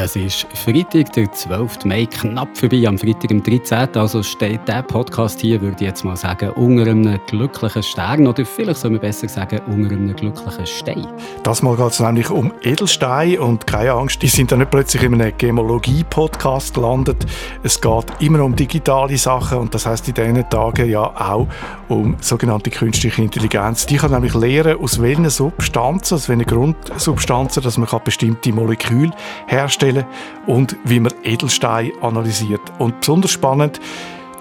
[0.00, 1.84] Es ist Freitag, der 12.
[1.84, 3.96] Mai, knapp vorbei, am Freitag, am 13.
[3.96, 8.46] Also steht der Podcast hier, würde ich jetzt mal sagen, unter einem glücklichen Stern oder
[8.46, 11.04] vielleicht soll man besser sagen, unter einem glücklichen Stein.
[11.42, 15.02] Das Mal geht es nämlich um Edelsteine und keine Angst, die sind da nicht plötzlich
[15.02, 17.26] in einem Gemologie-Podcast gelandet.
[17.64, 21.48] Es geht immer um digitale Sachen und das heißt in diesen Tagen ja auch
[21.88, 23.84] um sogenannte künstliche Intelligenz.
[23.86, 29.10] Die kann nämlich lernen, aus welchen Substanzen, aus welchen Grundsubstanzen, dass man bestimmte Moleküle
[29.48, 30.06] herstellen herstellen
[30.46, 32.60] und wie man Edelsteine analysiert.
[32.78, 33.80] Und besonders spannend,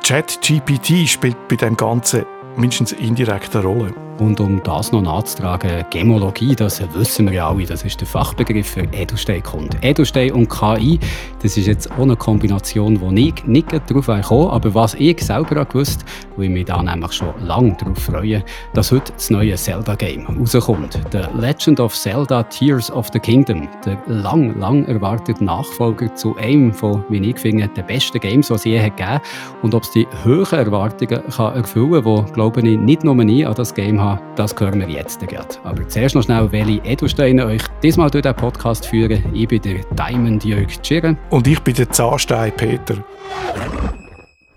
[0.04, 2.26] ChatGPT spielt bei dem Ganzen
[2.56, 4.07] mindestens indirekte Rolle.
[4.20, 8.68] Und um das noch nachzutragen, Gemologie, das wissen wir ja alle, das ist der Fachbegriff
[8.68, 9.78] für Edelsteinkunde.
[9.82, 11.00] Edelstein und KI,
[11.44, 16.04] das ist jetzt eine Kombination, wo ich nicht darauf komme, aber was ich selber gewusst,
[16.36, 18.44] wo ich mich da nämlich schon lange darauf freue,
[18.74, 21.00] dass heute das neue Zelda-Game rauskommt.
[21.12, 26.74] The Legend of Zelda Tears of the Kingdom, der lang, lang erwartete Nachfolger zu einem
[26.74, 29.20] von, wie ich finde, den besten Games, die es je gegeben
[29.62, 33.46] Und ob es die hohen Erwartungen kann erfüllen kann, die, glaube ich, nicht nur ich
[33.48, 35.48] an das Game habe, das hören wir jetzt gerade.
[35.64, 39.24] Aber zuerst noch schnell, welche Edelsteine euch diesmal durch den Podcast führen.
[39.34, 41.18] Ich bin der Diamond Jörg Tschirren.
[41.30, 43.04] Und ich bin der Zahnstein Peter.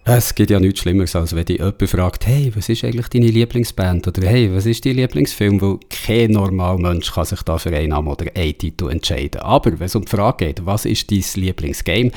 [0.04, 3.26] Es gibt ja nichts Schlimmeres, als wenn dich jemand fragt, hey, was ist eigentlich deine
[3.28, 4.08] Lieblingsband?
[4.08, 5.60] Oder hey, was ist dein Lieblingsfilm?
[5.60, 9.40] Weil kein normaler Mensch kann sich da für einen Namen oder einen Titel entscheiden.
[9.42, 12.10] Aber wenn es um die Frage geht, was ist dein Lieblingsgame,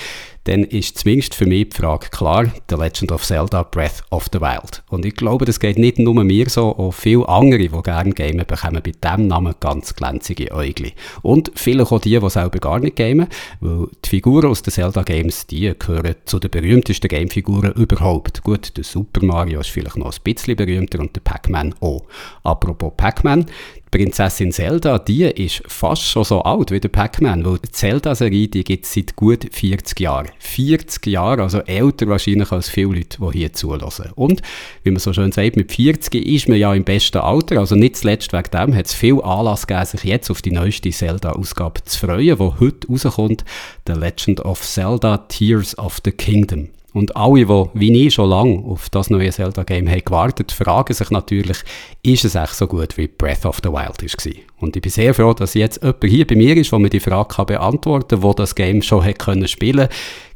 [0.46, 4.42] dann ist zumindest für mich die Frage klar, The Legend of Zelda Breath of the
[4.42, 4.84] Wild.
[4.90, 8.46] Und ich glaube, das geht nicht nur mir so, auch viele andere, die gerne gamen,
[8.46, 10.92] bekommen bei diesem Namen ganz glänzige Äugel.
[11.22, 13.28] Und vielleicht auch die, die selber gar nicht gamen,
[13.62, 18.44] weil die Figuren aus den Zelda Games, die gehören zu den berühmtesten Gamefiguren überhaupt.
[18.44, 22.04] Gut, der Super Mario ist vielleicht noch ein bisschen berühmter und der Pac-Man auch.
[22.44, 23.46] Apropos Pac-Man,
[23.94, 28.86] Prinzessin Zelda, die ist fast schon so alt wie der Pac-Man, weil die Zelda-Serie, gibt
[28.86, 30.30] es seit gut 40 Jahren.
[30.40, 34.10] 40 Jahre, also älter wahrscheinlich als viele Leute, die hier zulassen.
[34.16, 34.42] Und,
[34.82, 37.98] wie man so schön sagt, mit 40 ist man ja im besten Alter, also nicht
[37.98, 42.00] zuletzt wegen dem hat es viel Anlass gegeben, sich jetzt auf die neueste Zelda-Ausgabe zu
[42.00, 43.46] freuen, die heute rauskommt,
[43.86, 46.70] The Legend of Zelda Tears of the Kingdom.
[46.94, 51.10] Und alle, die wie ich schon lange auf das neue Zelda-Game haben gewartet, fragen sich
[51.10, 51.58] natürlich,
[52.04, 54.34] ist es echt so gut wie Breath of the Wild war?
[54.60, 57.00] Und ich bin sehr froh, dass jetzt jemand hier bei mir ist, der mir die
[57.00, 59.90] Frage kann beantworten kann, der das Game schon hat können spielen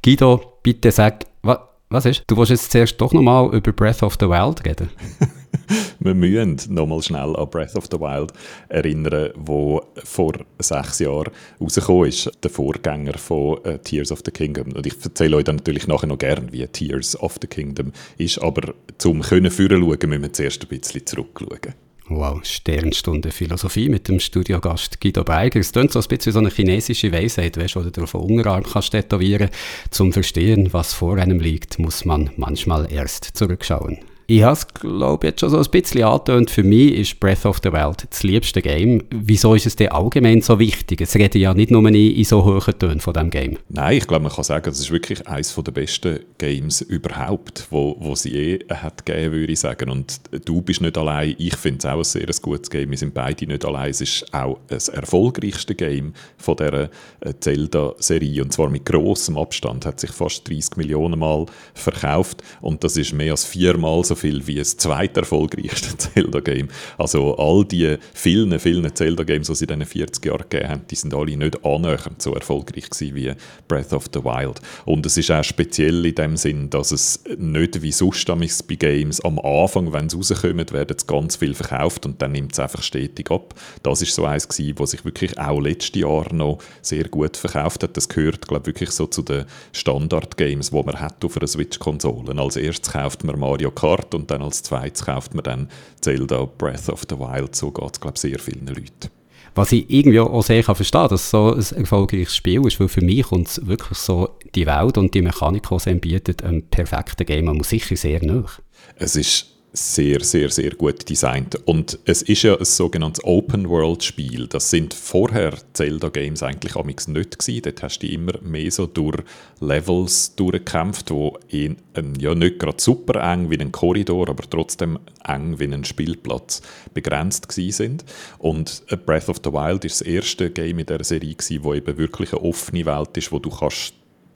[0.04, 1.60] Guido, bitte sag, was,
[1.90, 2.24] was ist?
[2.28, 4.90] Du willst jetzt zuerst doch nochmal über Breath of the Wild reden?
[6.00, 8.34] wir müssen nochmal schnell an Breath of the Wild
[8.70, 14.74] erinnern, wo vor sechs Jahren rausgekommen ist, der Vorgänger von äh, Tears of the Kingdom.
[14.74, 18.42] Und ich erzähle euch dann natürlich nachher noch gern, wie Tears of the Kingdom ist,
[18.42, 21.74] aber zum können führen schauen, müssen wir zuerst ein bisschen zurückschauen.
[22.10, 25.60] Wow, Sternstunde Philosophie mit dem Studiogast Guido Beiger.
[25.60, 28.22] Es klingt so ein bisschen wie so eine chinesische Weisheit, weißt, oder du auf den
[28.22, 29.50] Unterarm kannst tätowieren.
[29.92, 33.98] Zum Verstehen, was vor einem liegt, muss man manchmal erst zurückschauen.
[34.30, 36.52] Ich habe es, glaube jetzt schon so ein bisschen angetönt.
[36.52, 39.02] Für mich ist Breath of the Wild das liebste Game.
[39.10, 41.00] Wieso ist es denn allgemein so wichtig?
[41.00, 43.58] Es redet ja nicht nur in so hohen Tönen von diesem Game.
[43.70, 47.96] Nein, ich glaube, man kann sagen, es ist wirklich eines der besten Games überhaupt, wo,
[48.02, 49.90] wo sie je hat gegeben, würde ich sagen.
[49.90, 51.34] Und du bist nicht allein.
[51.38, 52.92] Ich finde es auch ein sehr gutes Game.
[52.92, 53.92] Wir sind beide nicht allein.
[53.92, 56.90] Es ist auch das erfolgreichste Game von dieser
[57.22, 58.44] äh, Zelda-Serie.
[58.44, 59.86] Und zwar mit großem Abstand.
[59.86, 62.44] Hat sich fast 30 Millionen Mal verkauft.
[62.60, 66.70] Und das ist mehr als viermal so viel wie das zweiterfolgreichste Zelda-Game.
[66.98, 70.96] Also all die vielen, vielen Zelda-Games, die es in diesen 40 Jahren gegeben haben, die
[70.96, 73.34] sind alle nicht annähernd so erfolgreich gewesen wie
[73.68, 74.62] Breath of the Wild.
[74.86, 78.28] Und es ist auch speziell in dem Sinn, dass es nicht wie sonst
[78.68, 82.54] bei Games am Anfang, wenn sie rauskommen, werden es ganz viel verkauft und dann nimmt
[82.54, 83.54] es einfach stetig ab.
[83.84, 87.84] Das ist so eins gewesen, was sich wirklich auch letztes Jahr noch sehr gut verkauft
[87.84, 87.96] hat.
[87.96, 92.38] Das gehört, glaube ich, wirklich so zu den Standard-Games, die man hat auf einer Switch-Konsole.
[92.40, 95.70] Als erstes kauft man Mario Kart Start und dann als zweites kauft man dann
[96.02, 97.56] Zelda Breath of the Wild.
[97.56, 99.10] So geht es, glaube ich, sehr vielen Leuten.
[99.56, 102.88] Was ich irgendwie auch sehr kann verstehen dass es so ein erfolgreiches Spiel ist, weil
[102.88, 106.64] für mich kommt es wirklich so die Welt und die Mechanik, die es bietet, einem
[106.64, 108.60] perfekten Game man muss sicher sehr nach.
[108.98, 111.56] Es ist sehr, sehr, sehr gut designt.
[111.66, 114.48] Und es ist ja ein sogenanntes Open-World-Spiel.
[114.48, 117.62] Das sind vorher Zelda-Games eigentlich amigs nicht gewesen.
[117.64, 119.24] Dort hast du immer mehr so durch
[119.60, 121.78] Levels durchgekämpft, die in,
[122.20, 126.62] ja nicht gerade super eng wie ein Korridor, aber trotzdem eng wie ein Spielplatz
[126.94, 128.06] begrenzt gewesen sind.
[128.40, 131.98] Und Breath of the Wild ist das erste Game in der Serie gewesen, wo eben
[131.98, 133.94] wirklich eine offene Welt ist, wo du kannst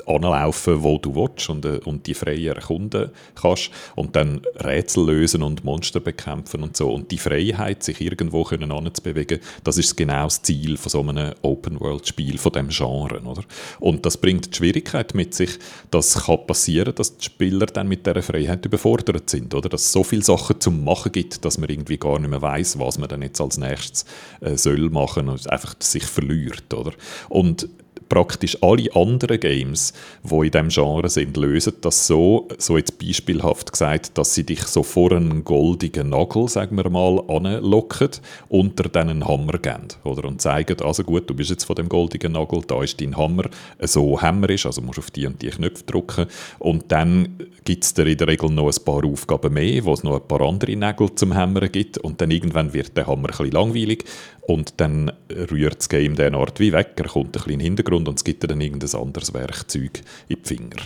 [0.08, 5.44] anlaufen, wo du willst und, äh, und die frei erkunden kannst und dann Rätsel lösen
[5.44, 6.92] und Monster bekämpfen und so.
[6.92, 11.34] Und die Freiheit, sich irgendwo können anzubewegen, das ist genau das Ziel von so einem
[11.42, 13.22] Open-World-Spiel, von dem Genre.
[13.22, 13.44] Oder?
[13.80, 15.60] Und das bringt die Schwierigkeit mit sich,
[15.90, 19.54] dass kann passieren, dass die Spieler dann mit dieser Freiheit überfordert sind.
[19.54, 19.70] Oder?
[19.70, 22.80] Dass es so viele Sachen zum Machen gibt, dass man irgendwie gar nicht mehr weiß,
[22.80, 24.06] was man dann jetzt als nächstes
[24.42, 26.74] äh, soll machen und einfach sich verliert.
[26.74, 26.92] Oder?
[27.30, 27.70] Und
[28.12, 33.72] praktisch alle anderen Games, die in diesem Genre sind, lösen das so, so jetzt beispielhaft
[33.72, 38.10] gesagt, dass sie dich so vor einen goldigen Nagel, sagen wir mal, anlocken,
[38.50, 40.28] unter einen Hammer geben, oder?
[40.28, 43.46] Und zeigen, also gut, du bist jetzt von dem goldigen Nagel, da ist dein Hammer,
[43.80, 46.26] so hämmerisch, also musst du auf die und die Knöpfe drücken
[46.60, 50.04] und dann gibt es dir in der Regel noch ein paar Aufgaben mehr, wo es
[50.04, 53.38] noch ein paar andere Nägel zum Hämmern gibt und dann irgendwann wird der Hammer ein
[53.38, 54.04] bisschen langweilig
[54.42, 58.18] und dann rührt das Game den Art wie weg, er kommt ein bisschen Hintergrund und
[58.18, 60.82] es gibt dann irgendein anderes Werkzeug in die Finger.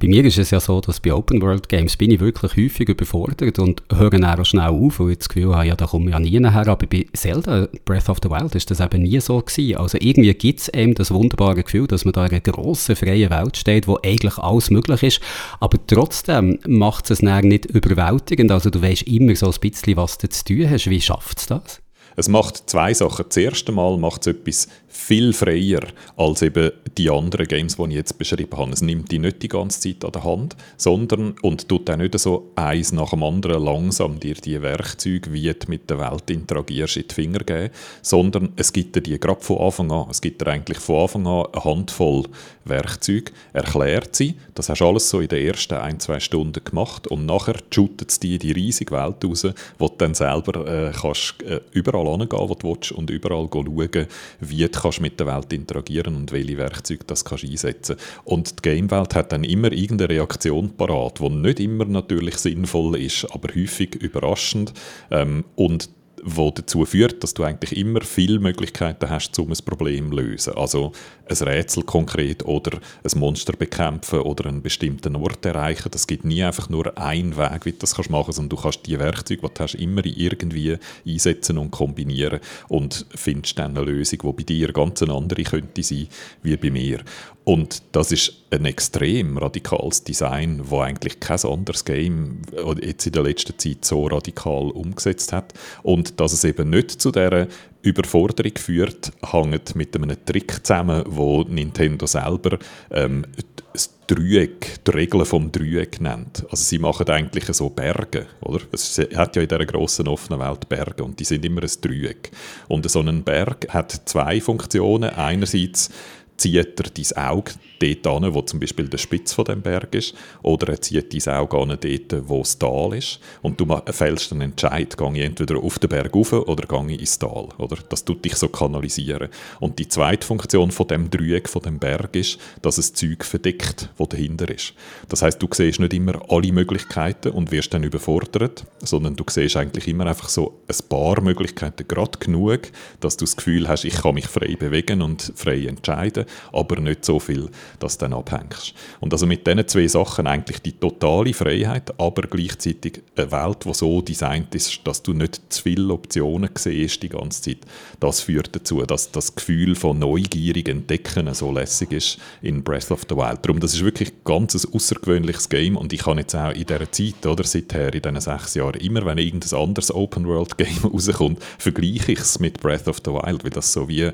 [0.00, 2.88] Bei mir ist es ja so, dass bei Open World Games bin ich wirklich häufig
[2.88, 6.06] überfordert und höre dann auch schnell auf, weil ich das Gefühl habe, ja, da komme
[6.06, 6.68] ich ja nie nachher.
[6.68, 9.76] Aber bei Zelda Breath of the Wild ist das eben nie so gewesen.
[9.76, 13.30] Also irgendwie gibt es eben das wunderbare Gefühl, dass man da in einer grossen, freien
[13.30, 15.20] Welt steht, wo eigentlich alles möglich ist.
[15.58, 18.52] Aber trotzdem macht es es nicht überwältigend.
[18.52, 20.88] Also du weißt immer so ein bisschen, was du zu tun hast.
[20.88, 21.82] Wie schafft es das?
[22.18, 23.26] Es macht zwei Sachen.
[23.28, 24.68] Das erste Mal macht es etwas
[24.98, 25.84] viel freier
[26.16, 28.72] als eben die anderen Games, die ich jetzt beschrieben habe.
[28.72, 32.18] Es nimmt die nicht die ganze Zeit an der Hand, sondern und tut auch nicht
[32.18, 36.96] so eins nach dem anderen langsam dir die Werkzeuge, wie du mit der Welt interagierst,
[36.96, 37.70] in die Finger geben,
[38.02, 40.08] sondern es gibt dir die gerade von Anfang an.
[40.10, 42.24] Es gibt dir eigentlich von Anfang an eine Handvoll
[42.68, 44.34] Werkzeuge, erklärt sie.
[44.54, 48.10] Das hast du alles so in den ersten ein, zwei Stunden gemacht und nachher shootet
[48.10, 49.46] es dir die riesige Welt raus,
[49.78, 54.06] wo du dann selber äh, kannst, äh, überall hingehen, wo du willst und überall schauen,
[54.40, 57.96] wie du kannst mit der Welt interagieren und welche Werkzeuge das kannst einsetzen.
[58.24, 63.26] Und die Gamewelt hat dann immer irgendeine Reaktion parat, die nicht immer natürlich sinnvoll ist,
[63.30, 64.72] aber häufig überraschend.
[65.10, 65.90] Ähm, und
[66.24, 70.54] wo dazu führt, dass du eigentlich immer viele Möglichkeiten hast, um ein Problem zu lösen.
[70.54, 70.92] Also
[71.28, 75.90] ein Rätsel konkret oder ein Monster bekämpfen oder einen bestimmten Ort erreichen.
[75.90, 78.86] Das gibt nie einfach nur einen Weg, wie du das machen kannst, sondern du kannst
[78.86, 84.18] die Werkzeuge, die du hast, immer irgendwie einsetzen und kombinieren und findest dann eine Lösung,
[84.22, 86.08] die bei dir ganz eine andere könnte sein
[86.42, 87.00] wie bei mir.
[87.48, 92.42] Und das ist ein extrem radikales Design, wo eigentlich kein anderes Game
[92.82, 95.54] jetzt in der letzten Zeit so radikal umgesetzt hat.
[95.82, 97.46] Und dass es eben nicht zu dieser
[97.80, 102.58] Überforderung führt, hängt mit einem Trick zusammen, wo Nintendo selber
[102.90, 103.24] ähm,
[103.72, 106.44] das Dreieck, die Regeln vom Dreieck nennt.
[106.50, 108.60] Also sie machen eigentlich so Berge, oder?
[108.72, 112.30] Es hat ja in dieser grossen offenen Welt Berge und die sind immer ein Dreieck.
[112.68, 115.10] Und so ein Berg hat zwei Funktionen.
[115.10, 115.90] Einerseits
[116.38, 120.14] zieht er dein Auge dort an, wo zum Beispiel der Spitz von dem Berg ist,
[120.42, 123.20] oder er zieht dein Auge an dort, wo das Tal ist.
[123.42, 127.00] Und du fällst einen Entscheid, gehe ich entweder auf den Berg rauf oder gehe ich
[127.00, 127.48] ins Tal.
[127.58, 127.78] Oder?
[127.88, 129.28] Das tut dich so kanalisieren.
[129.60, 133.90] Und die zweite Funktion von dem Dreieck, von dem Berg ist, dass es Zeug verdeckt,
[133.96, 134.74] wo dahinter ist.
[135.08, 139.56] Das heißt, du siehst nicht immer alle Möglichkeiten und wirst dann überfordert, sondern du siehst
[139.56, 142.60] eigentlich immer einfach so ein paar Möglichkeiten, gerade genug,
[143.00, 147.04] dass du das Gefühl hast, ich kann mich frei bewegen und frei entscheiden, aber nicht
[147.04, 148.74] so viel, dass du dann abhängst.
[149.00, 153.74] Und also mit diesen zwei Sachen eigentlich die totale Freiheit, aber gleichzeitig eine Welt, die
[153.74, 157.58] so designt ist, dass du nicht zu viele Optionen siehst die ganze Zeit.
[158.00, 163.02] Das führt dazu, dass das Gefühl von neugierig entdecken so lässig ist in Breath of
[163.08, 163.40] the Wild.
[163.42, 166.90] Darum, das ist wirklich ein ganz außergewöhnliches Game und ich habe jetzt auch in dieser
[166.90, 172.20] Zeit, oder seither in diesen sechs Jahren, immer wenn irgendein anderes Open-World-Game rauskommt, vergleiche ich
[172.20, 174.10] es mit Breath of the Wild, weil das so wie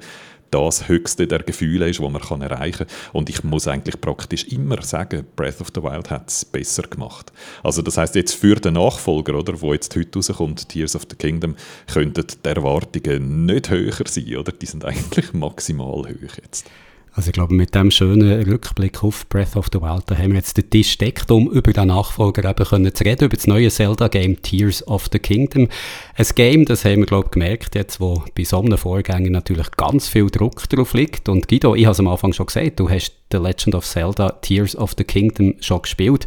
[0.55, 2.97] das höchste der Gefühle ist, was man erreichen kann.
[3.13, 7.33] Und ich muss eigentlich praktisch immer sagen, Breath of the Wild hat es besser gemacht.
[7.65, 11.17] Also das heißt jetzt für den Nachfolger, oder, wo jetzt heute rauskommt, Tears of the
[11.17, 11.57] Kingdom,
[11.93, 14.53] könnten die Erwartungen nicht höher sein, oder?
[14.53, 16.71] Die sind eigentlich maximal hoch jetzt.
[17.17, 20.39] Also ich glaube, mit dem schönen Rückblick auf Breath of the Wild, da haben wir
[20.39, 23.71] jetzt den Tisch deckt, um über den Nachfolger eben können zu reden, über das neue
[23.71, 25.69] Zelda-Game Tears of the Kingdom.
[26.17, 29.71] Ein Game, das haben wir, glaube ich, gemerkt jetzt, wo bei so einem Vorgänger natürlich
[29.77, 31.29] ganz viel Druck drauf liegt.
[31.29, 34.31] Und Guido, ich habe es am Anfang schon gesagt, du hast The Legend of Zelda
[34.31, 36.27] Tears of the Kingdom schon gespielt.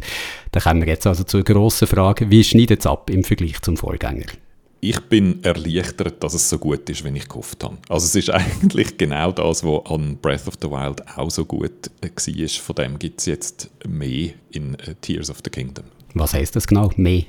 [0.52, 3.76] Da kommen wir jetzt also zur grossen Frage, wie schneidet es ab im Vergleich zum
[3.76, 4.24] Vorgänger?
[4.80, 7.78] Ich bin erleichtert, dass es so gut ist, wenn ich gehofft habe.
[7.88, 11.90] Also es ist eigentlich genau das, was an Breath of the Wild auch so gut
[12.00, 12.48] äh, war.
[12.48, 15.84] Von dem gibt es jetzt mehr in äh, Tears of the Kingdom.
[16.14, 17.24] Was heißt das genau, mehr?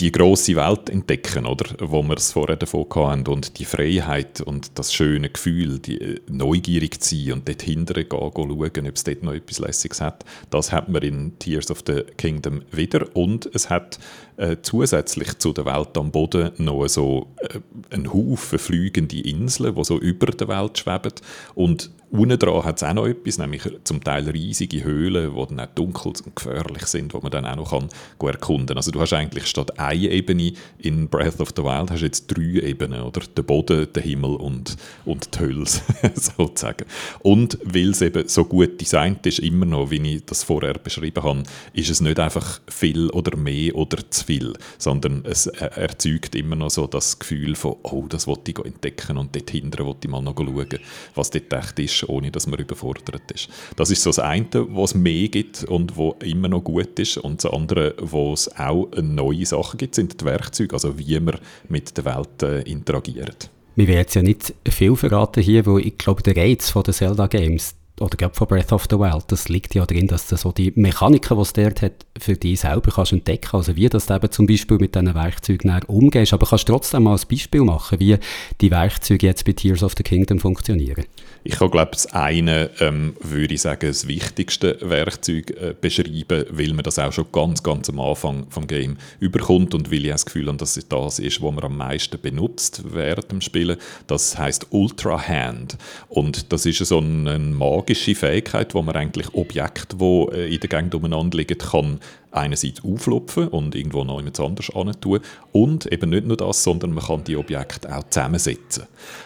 [0.00, 1.66] Die große Welt entdecken, oder?
[1.78, 3.26] Wo wir es vorher davon hatten.
[3.28, 8.04] Und die Freiheit und das schöne Gefühl, die äh, neugierig zu sein und dort hinterher
[8.04, 11.84] gehen, schauen, ob es dort noch etwas Lässiges hat, das hat man in Tears of
[11.86, 13.06] the Kingdom wieder.
[13.14, 13.98] Und es hat
[14.38, 19.84] äh, zusätzlich zu der Welt am Boden noch so äh, einen Haufen fliegende Inseln, die
[19.84, 21.12] so über der Welt schweben.
[21.54, 25.60] Und Unten dran hat es auch noch etwas, nämlich zum Teil riesige Höhlen, die dann
[25.60, 27.88] auch dunkel und gefährlich sind, wo man dann auch noch kann
[28.20, 28.76] erkunden kann.
[28.76, 32.68] Also du hast eigentlich statt einer Ebene in Breath of the Wild hast jetzt drei
[32.68, 33.22] Ebenen, oder?
[33.34, 34.76] Der Boden, der Himmel und,
[35.06, 35.64] und die Hölle,
[36.14, 36.84] sozusagen.
[37.20, 41.22] Und weil es eben so gut designt ist, immer noch, wie ich das vorher beschrieben
[41.22, 46.56] habe, ist es nicht einfach viel oder mehr oder zu viel, sondern es erzeugt immer
[46.56, 50.10] noch so das Gefühl von, oh, das wollte ich entdecken und dort hinten wollte ich
[50.10, 50.78] mal noch schauen,
[51.14, 53.48] was dort echt ist ohne dass man überfordert ist.
[53.76, 57.18] Das ist so das eine, was mehr gibt und wo immer noch gut ist.
[57.18, 61.38] Und das andere, wo es auch neue Sachen gibt, sind die Werkzeuge, also wie man
[61.68, 63.50] mit der Welt äh, interagiert.
[63.74, 66.92] Wir werden jetzt ja nicht viel verraten hier, weil ich glaube, der Reiz von den
[66.92, 70.52] Zelda-Games, oder gerade von Breath of the Wild, das liegt ja drin, dass du so
[70.52, 73.56] die Mechaniken, die es dort hat, für dich selber kannst entdecken.
[73.56, 76.32] Also wie das eben zum Beispiel mit diesen Werkzeugen umgehst.
[76.32, 78.18] Aber kannst trotzdem mal ein Beispiel machen, wie
[78.60, 81.04] die Werkzeuge jetzt bei Tears of the Kingdom funktionieren.
[81.44, 86.72] Ich kann, glaube das eine, ähm, würde ich sagen, das wichtigste Werkzeug äh, beschreiben, weil
[86.72, 90.24] man das auch schon ganz, ganz am Anfang vom Game überkommt und weil ich das
[90.24, 93.76] Gefühl habe, dass es das ist, was man am meisten benutzt während dem Spielen.
[94.06, 95.78] Das heißt Ultra Hand.
[96.08, 100.68] Und das ist so eine magische Fähigkeit, wo man eigentlich Objekte, die äh, in der
[100.68, 101.98] Gegend umeinander liegen, kann
[102.32, 105.20] einerseits auflupfen und irgendwo noch jemand anders tun
[105.52, 108.84] und eben nicht nur das, sondern man kann die Objekte auch zusammensetzen.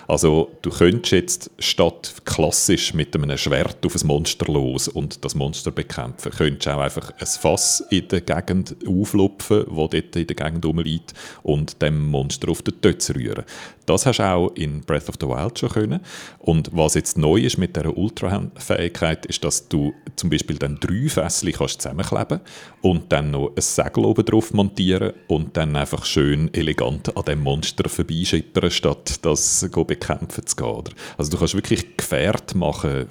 [0.08, 5.34] Also du könntest jetzt statt klassisch mit einem Schwert auf ein Monster los und das
[5.34, 10.36] Monster bekämpfen, könntest auch einfach ein Fass in der Gegend auflupfen, wo dort in der
[10.36, 13.44] Gegend rumliegt und dem Monster auf den Tötz rühren.
[13.86, 16.00] Das hast du auch in Breath of the Wild schon können.
[16.40, 21.08] Und was jetzt neu ist mit dieser Ultra-Fähigkeit, ist, dass du zum Beispiel dann drei
[21.08, 22.40] Fässchen zusammenkleben
[22.82, 27.24] und und dann noch ein Segel oben drauf montieren und dann einfach schön elegant an
[27.24, 30.94] dem Monster vorbeischippern, statt das bekämpfen zu gehen.
[31.18, 33.06] Also du kannst wirklich Gefährt machen,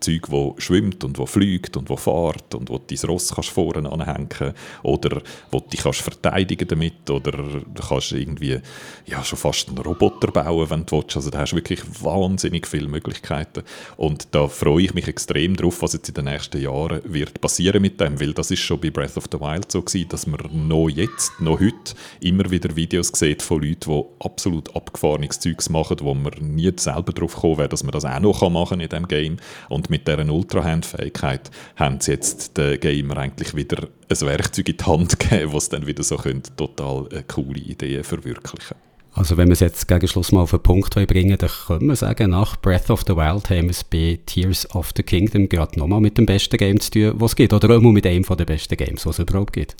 [0.00, 3.90] Zeug, wo schwimmt und wo fliegt und wo fährt und wo dein Ross kannst vorne
[3.90, 8.60] anhängen oder wo du dich kannst verteidigen damit oder du kannst irgendwie
[9.06, 11.16] ja, schon fast einen Roboter bauen, wenn du willst.
[11.16, 13.62] Also da hast du wirklich wahnsinnig viele Möglichkeiten
[13.96, 17.82] und da freue ich mich extrem drauf, was jetzt in den nächsten Jahren wird passieren
[17.82, 20.40] mit dem, weil das ist schon bei Breath of the Wild so gewesen, dass man
[20.52, 25.98] noch jetzt, noch heute immer wieder Videos sieht von Leuten, die absolut abgefahrenes Zeugs machen,
[26.00, 29.08] wo man nie selber drauf gekommen wäre, dass man das auch noch machen in diesem
[29.08, 29.36] Game.
[29.68, 34.84] Und mit dieser Ultra-Hand-Fähigkeit haben sie jetzt den Gamer eigentlich wieder ein Werkzeug in die
[34.84, 38.76] Hand gegeben, was dann wieder so könnte, total eine coole Ideen verwirklichen
[39.14, 41.96] also wenn wir es jetzt gegen Schluss mal auf den Punkt bringen dann können wir
[41.96, 45.78] sagen, nach Breath of the Wild haben wir es bei Tears of the Kingdom gerade
[45.78, 47.52] nochmal mit dem besten Game zu tun, was es gibt.
[47.52, 49.76] Oder auch mit einem der besten Games, was es überhaupt gibt.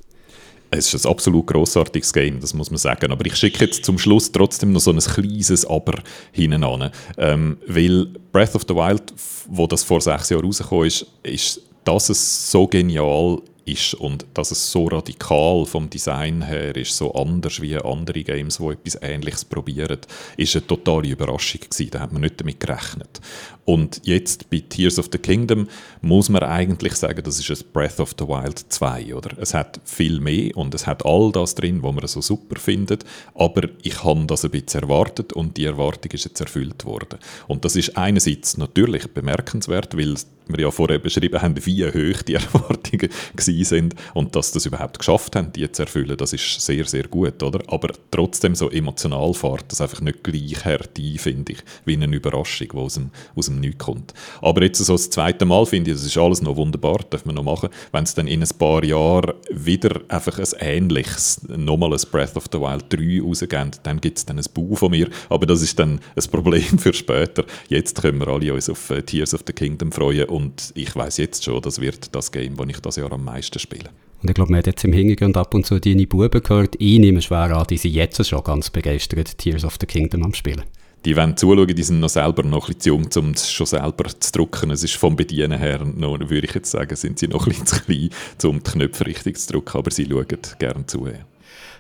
[0.79, 3.13] Es ist ein absolut grossartiges Game, das muss man sagen.
[3.13, 6.03] Aber ich schicke jetzt zum Schluss trotzdem noch so ein kleines Aber
[6.33, 6.91] hinten an.
[7.17, 9.13] Ähm, weil Breath of the Wild,
[9.49, 14.51] wo das vor sechs Jahren rausgekommen ist, ist das es so genial ist und dass
[14.51, 19.45] es so radikal vom Design her ist, so anders wie andere Games, die etwas Ähnliches
[19.45, 19.99] probieren,
[20.37, 21.91] ist eine totale Überraschung gewesen.
[21.91, 23.21] Da hat man nicht damit gerechnet.
[23.65, 25.69] Und jetzt bei Tears of the Kingdom
[26.03, 29.31] muss man eigentlich sagen, das ist ein Breath of the Wild 2, oder?
[29.39, 33.05] Es hat viel mehr und es hat all das drin, was man so super findet,
[33.35, 37.19] aber ich habe das ein bisschen erwartet und die Erwartung ist jetzt erfüllt worden.
[37.49, 40.17] Und das ist einerseits natürlich bemerkenswert, weil
[40.47, 45.37] wir ja vorher beschrieben haben, wie hoch die Erwartungen sind und dass das überhaupt geschafft
[45.37, 47.61] haben, die zu erfüllen, das ist sehr, sehr gut, oder?
[47.69, 52.69] Aber trotzdem so emotional fährt das einfach nicht gleich ein, finde ich, wie eine Überraschung,
[52.73, 54.15] die aus dem, aus dem Nichts kommt.
[54.41, 57.35] Aber jetzt so das zweite Mal finde ich, das ist alles noch wunderbar, darf man
[57.35, 62.01] noch machen, wenn es dann in ein paar Jahren wieder einfach ein ähnliches, nochmal ein
[62.11, 65.47] Breath of the Wild 3 rausgeht, dann gibt es dann ein Bau von mir, aber
[65.47, 67.45] das ist dann ein Problem für später.
[67.69, 71.19] Jetzt können wir alle uns auf äh, Tears of the Kingdom freuen und ich weiß
[71.19, 73.91] jetzt schon, das wird das Game, das ich das Jahr am meisten spiele.
[74.23, 76.77] Und ich glaube, man hat jetzt im Hintergrund ab und zu deine Buben gehört.
[76.79, 80.33] Ich nehme schwer an, die sind jetzt schon ganz begeistert, Tears of the Kingdom am
[80.33, 80.63] Spielen.
[81.05, 83.67] Die wollen zuschauen, die sind noch selber noch ein bisschen zu jung, um es schon
[83.67, 84.71] selber zu drucken.
[84.71, 87.67] Es ist vom Bedienen her, noch, würde ich jetzt sagen, sind sie noch ein bisschen
[87.67, 88.11] zu klein,
[88.45, 90.27] um die Knöpfe richtig zu drücken, aber sie schauen
[90.59, 91.07] gerne zu.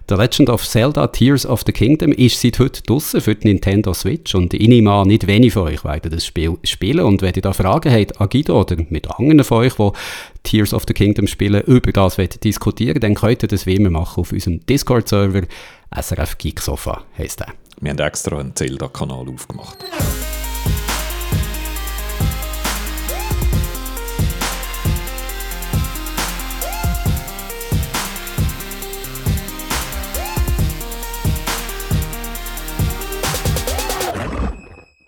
[0.06, 3.94] The Legend of Zelda Tears of the Kingdom ist seit heute draussen für die Nintendo
[3.94, 7.32] Switch und ich nehme an, nicht wenige von euch werden das Spiel spielen und wenn
[7.34, 9.92] ihr da Fragen habt an Guido oder mit anderen von euch, die
[10.42, 14.20] Tears of the Kingdom spielen, über das diskutieren dann könnt ihr das wie immer machen
[14.20, 15.44] auf unserem Discord-Server
[15.98, 17.54] SRF Geek Sofa heisst der.
[17.84, 19.84] Wir haben extra einen Zelda-Kanal aufgemacht.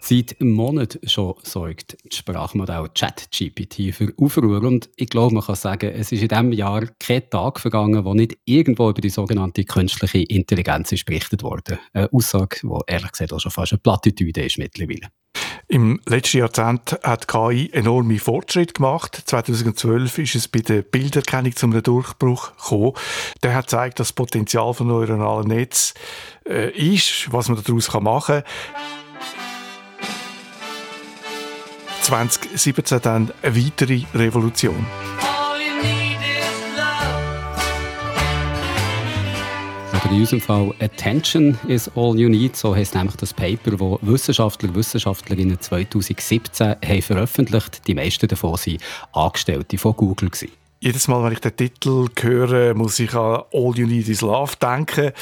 [0.08, 4.62] Seit einem Monat schon sorgt das Sprachmodell ChatGPT für Aufruhr.
[4.62, 8.14] Und ich glaube, man kann sagen, es ist in diesem Jahr kein Tag vergangen, wo
[8.14, 11.80] nicht irgendwo über die sogenannte künstliche Intelligenz berichtet wurde.
[11.92, 15.08] Eine Aussage, die ehrlich gesagt auch schon fast eine Plattitüde ist mittlerweile.
[15.66, 19.20] Im letzten Jahrzehnt hat KI enorme Fortschritte gemacht.
[19.26, 22.92] 2012 ist es bei der Bilderkennung zu einem Durchbruch gekommen.
[23.42, 25.94] Der hat gezeigt, dass das Potenzial von neuronalen Netz
[26.48, 29.05] äh, ist, was man daraus machen kann.
[32.06, 34.86] 2017 dann eine weitere Revolution.
[39.90, 43.98] Oder in unserem Fall Attention is all you need, so heißt nämlich das Paper, das
[44.02, 47.88] Wissenschaftler und Wissenschaftlerinnen 2017 haben veröffentlicht.
[47.88, 48.78] Die meisten davon waren
[49.12, 50.30] Angestellte von Google.
[50.30, 50.65] Gewesen.
[50.78, 54.52] Jedes Mal, wenn ich den Titel höre, muss ich an All You Need Is Love
[54.60, 55.12] denken.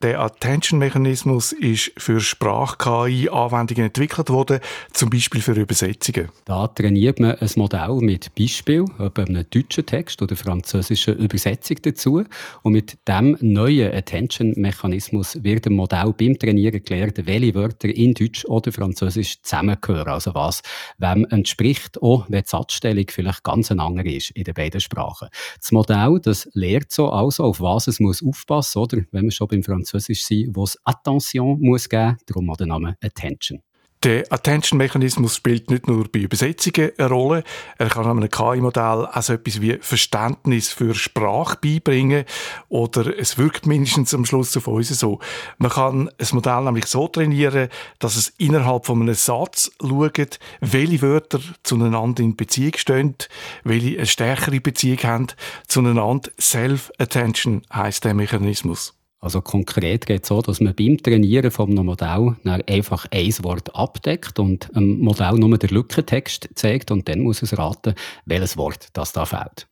[0.00, 4.60] Der Attention-Mechanismus ist für Sprach-KI-Anwendungen entwickelt worden,
[4.94, 6.30] zum Beispiel für Übersetzungen.
[6.46, 12.24] Da trainiert man ein Modell mit Beispiel, etwa einem deutschen Text oder französischen Übersetzung dazu.
[12.62, 18.46] Und mit diesem neuen Attention-Mechanismus wird dem Modell beim Trainieren gelernt, welche Wörter in Deutsch
[18.46, 20.08] oder Französisch zusammengehören.
[20.08, 20.62] Also was
[20.96, 25.01] wem entspricht, auch wenn die Satzstellung vielleicht ganz eine andere ist in den beiden Sprachen.
[25.02, 25.28] Sprachen.
[25.58, 29.48] Das Modell das lehrt so also, auf was es muss aufpassen oder wenn wir schon
[29.48, 33.62] beim Französisch sind, wo es Attention muss geben, darum auch der Name Attention.
[34.04, 37.44] Der Attention-Mechanismus spielt nicht nur bei Übersetzungen eine Rolle.
[37.78, 42.24] Er kann einem KI-Modell auch so etwas wie Verständnis für Sprache beibringen.
[42.68, 45.20] Oder es wirkt mindestens am Schluss auf uns so.
[45.58, 47.68] Man kann ein Modell nämlich so trainieren,
[48.00, 53.14] dass es innerhalb von einem Satz schaut, welche Wörter zueinander in Beziehung stehen,
[53.62, 55.26] welche eine stärkere Beziehung haben
[55.68, 56.28] zueinander.
[56.40, 58.96] Self-Attention heisst der Mechanismus.
[59.22, 62.34] Also konkret geht es so, dass man beim Trainieren von einem Modell
[62.66, 67.56] einfach ein Wort abdeckt und dem Modell nur den Lückentext zeigt und dann muss es
[67.56, 67.94] raten,
[68.26, 69.68] welches Wort das da fehlt.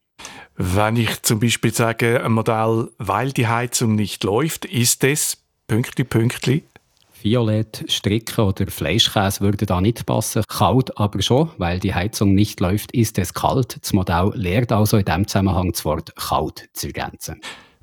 [0.57, 6.05] Wenn ich zum Beispiel sage, ein Modell, weil die Heizung nicht läuft, ist es Pünktli,
[6.05, 6.63] Pünktli.
[7.21, 10.45] Violett, Stricken oder Fleischkäse würde da nicht passen.
[10.49, 13.79] Kalt aber schon, weil die Heizung nicht läuft, ist es kalt.
[13.83, 17.41] Das Modell lehrt also in diesem Zusammenhang das Wort kalt zu ergänzen.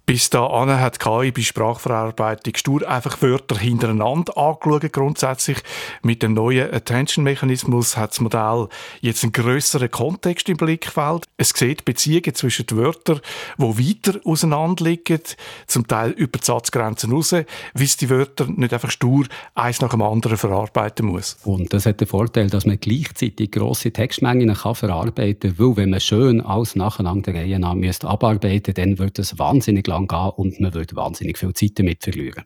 [0.08, 4.94] Bis dahin hat KI bei Sprachverarbeitung stur einfach Wörter hintereinander angeschaut.
[4.94, 5.58] Grundsätzlich
[6.02, 8.70] mit dem neuen Attention-Mechanismus hat das Modell
[9.02, 11.26] jetzt einen grösseren Kontext im Blickfeld.
[11.36, 13.20] Es sieht Beziehungen zwischen den Wörtern,
[13.58, 15.20] die weiter auseinander liegen,
[15.68, 17.36] zum Teil über die Satzgrenzen raus,
[17.74, 21.38] wie es die Wörter nicht einfach stur eins nach dem anderen verarbeiten muss.
[21.44, 25.90] Und das hat den Vorteil, dass man gleichzeitig grosse Textmengen kann verarbeiten kann, weil wenn
[25.90, 30.08] man schön alles nacheinander der Reihe nach müsste abarbeiten, dann wird es wahnsinnig lang lang
[30.08, 32.44] gehen und man würde wahnsinnig viel Zeit damit verlieren.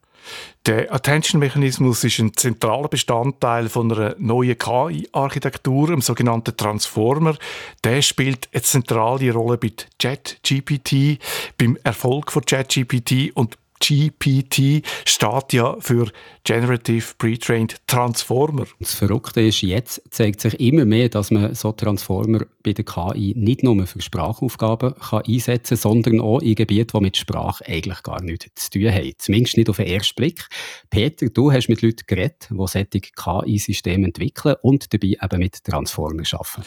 [0.68, 7.36] Der Attention-Mechanismus ist ein zentraler Bestandteil von einer neuen KI-Architektur, dem sogenannten Transformer.
[7.84, 11.20] Der spielt eine zentrale Rolle bei ChatGPT,
[11.58, 16.12] beim Erfolg von ChatGPT und GPT steht ja für
[16.44, 18.66] Generative Pre-Trained Transformer.
[18.80, 23.34] Das Verrückte ist, jetzt zeigt sich immer mehr, dass man so Transformer bei der KI
[23.36, 28.02] nicht nur für Sprachaufgaben kann einsetzen kann, sondern auch in Gebieten, die mit Sprache eigentlich
[28.04, 29.12] gar nichts zu tun haben.
[29.18, 30.48] Zumindest nicht auf den ersten Blick.
[30.90, 36.24] Peter, du hast mit Leuten geredet, die solche KI-Systeme entwickeln und dabei eben mit Transformer
[36.32, 36.64] arbeiten.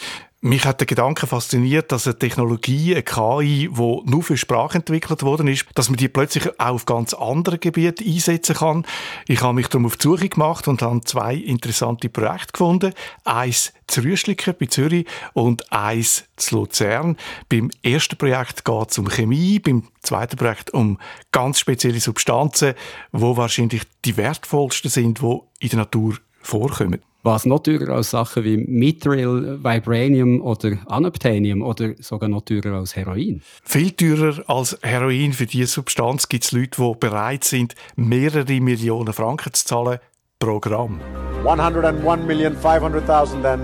[0.46, 5.22] Mich hat der Gedanke fasziniert, dass eine Technologie, eine KI, die nur für Sprache entwickelt
[5.22, 8.84] worden ist, dass man die plötzlich auch auf ganz anderen Gebieten einsetzen kann.
[9.26, 12.92] Ich habe mich darum auf die Suche gemacht und habe zwei interessante Projekte gefunden.
[13.24, 17.16] Eins zu Rüschliken bei Zürich und eins zu Luzern.
[17.48, 20.98] Beim ersten Projekt geht es um Chemie, beim zweiten Projekt um
[21.32, 22.74] ganz spezielle Substanzen,
[23.12, 28.44] wo wahrscheinlich die wertvollsten sind, die in der Natur vorkommen was noch teurer als Sachen
[28.44, 33.40] wie Mithril, Vibranium oder Anaptenium oder sogar noch teurer als Heroin?
[33.64, 39.14] Viel teurer als Heroin für diese Substanz gibt es Leute, die bereit sind, mehrere Millionen
[39.14, 39.98] Franken zu zahlen
[40.38, 41.00] pro Gramm.
[41.44, 43.60] 101,500,000 then.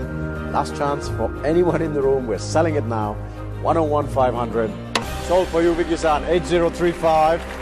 [0.51, 2.27] Last chance for anyone in the room.
[2.27, 3.15] We're selling it now.
[3.61, 4.69] 101,500.
[5.27, 6.23] Sold for you, Vicky-san.
[6.25, 7.60] 8035.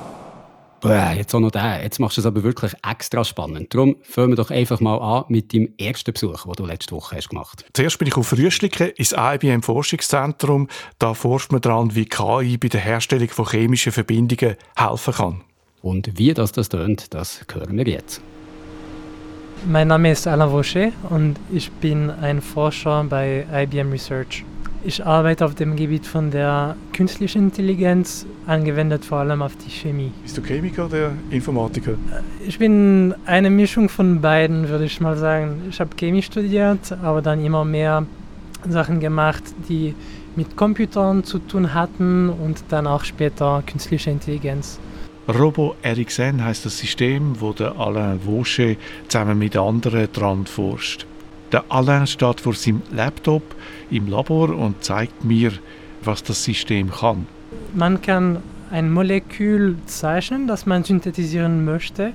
[0.81, 1.83] Bäh, jetzt auch noch der.
[1.83, 3.75] Jetzt machst du es aber wirklich extra spannend.
[3.75, 7.17] Darum fangen wir doch einfach mal an mit deinem ersten Besuch, den du letzte Woche
[7.17, 10.69] hast gemacht Zuerst bin ich auf Rüschliken ins IBM Forschungszentrum.
[10.99, 15.45] Da forscht man daran, wie KI bei der Herstellung von chemischen Verbindungen helfen kann.
[15.83, 18.21] Und wie das das tönt, das hören wir jetzt.
[19.67, 24.45] Mein Name ist Alain Vaucher und ich bin ein Forscher bei IBM Research.
[24.83, 30.13] Ich arbeite auf dem Gebiet von der künstlichen Intelligenz, angewendet vor allem auf die Chemie.
[30.23, 31.93] Bist du Chemiker oder Informatiker?
[32.47, 35.63] Ich bin eine Mischung von beiden, würde ich mal sagen.
[35.69, 38.07] Ich habe Chemie studiert, aber dann immer mehr
[38.67, 39.95] Sachen gemacht, die
[40.37, 44.79] mit Computern zu tun hatten und dann auch später künstliche Intelligenz.
[45.31, 48.75] Robo Ericsson heißt das System, wo der Alain Vaucher
[49.07, 51.07] zusammen mit anderen dran forscht.
[51.53, 53.43] Der Alain steht vor seinem Laptop
[53.91, 55.53] im Labor und zeigt mir,
[56.03, 57.27] was das System kann.
[57.75, 58.39] Man kann
[58.73, 62.13] ein Molekül zeichnen, das man synthetisieren möchte,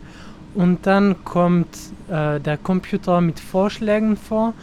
[0.53, 1.67] und dann kommt
[2.09, 4.53] äh, der Computer mit Vorschlägen vor,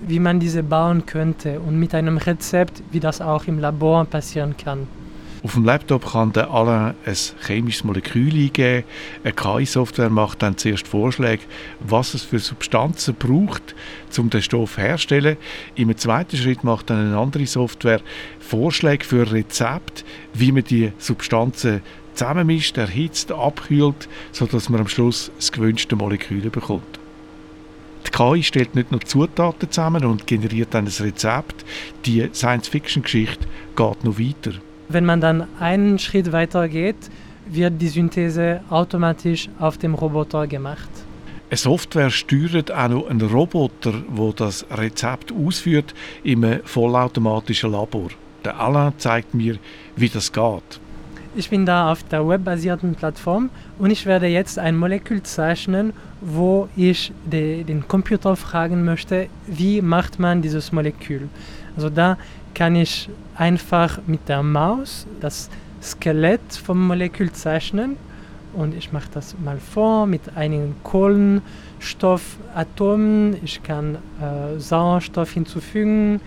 [0.00, 4.56] wie man diese bauen könnte und mit einem Rezept, wie das auch im Labor passieren
[4.56, 4.86] kann.
[5.42, 8.84] Auf dem Laptop kann der Alain ein chemisches Molekül eingeben.
[9.22, 11.44] Eine KI-Software macht dann zuerst Vorschläge,
[11.80, 13.74] was es für Substanzen braucht,
[14.18, 15.36] um den Stoff herzustellen.
[15.74, 18.00] Im zweiten Schritt macht dann eine andere Software
[18.40, 21.82] Vorschläge für Rezepte, wie man die Substanzen
[22.14, 26.98] zusammenmischt, erhitzt, abkühlt, sodass man am Schluss das gewünschte Molekül bekommt.
[28.06, 31.64] Die KI stellt nicht nur Zutaten zusammen und generiert dann ein Rezept.
[32.06, 33.46] Die Science-Fiction-Geschichte
[33.76, 34.52] geht noch weiter.
[34.88, 37.10] Wenn man dann einen Schritt weiter geht,
[37.48, 40.88] wird die Synthese automatisch auf dem Roboter gemacht.
[41.48, 45.94] Eine Software steuert auch noch einen Roboter, der das Rezept ausführt,
[46.24, 48.08] im vollautomatischen Labor.
[48.44, 49.56] Der Alain zeigt mir,
[49.96, 50.80] wie das geht.
[51.36, 56.68] Ich bin da auf der webbasierten Plattform und ich werde jetzt ein Molekül zeichnen, wo
[56.76, 61.28] ich de, den Computer fragen möchte, wie macht man dieses Molekül.
[61.76, 62.16] Also da
[62.56, 65.50] kann ich einfach mit der Maus das
[65.82, 67.98] Skelett vom Molekül zeichnen
[68.54, 73.36] und ich mache das mal vor mit einigen Kohlenstoffatomen.
[73.44, 76.22] Ich kann äh, Sauerstoff hinzufügen.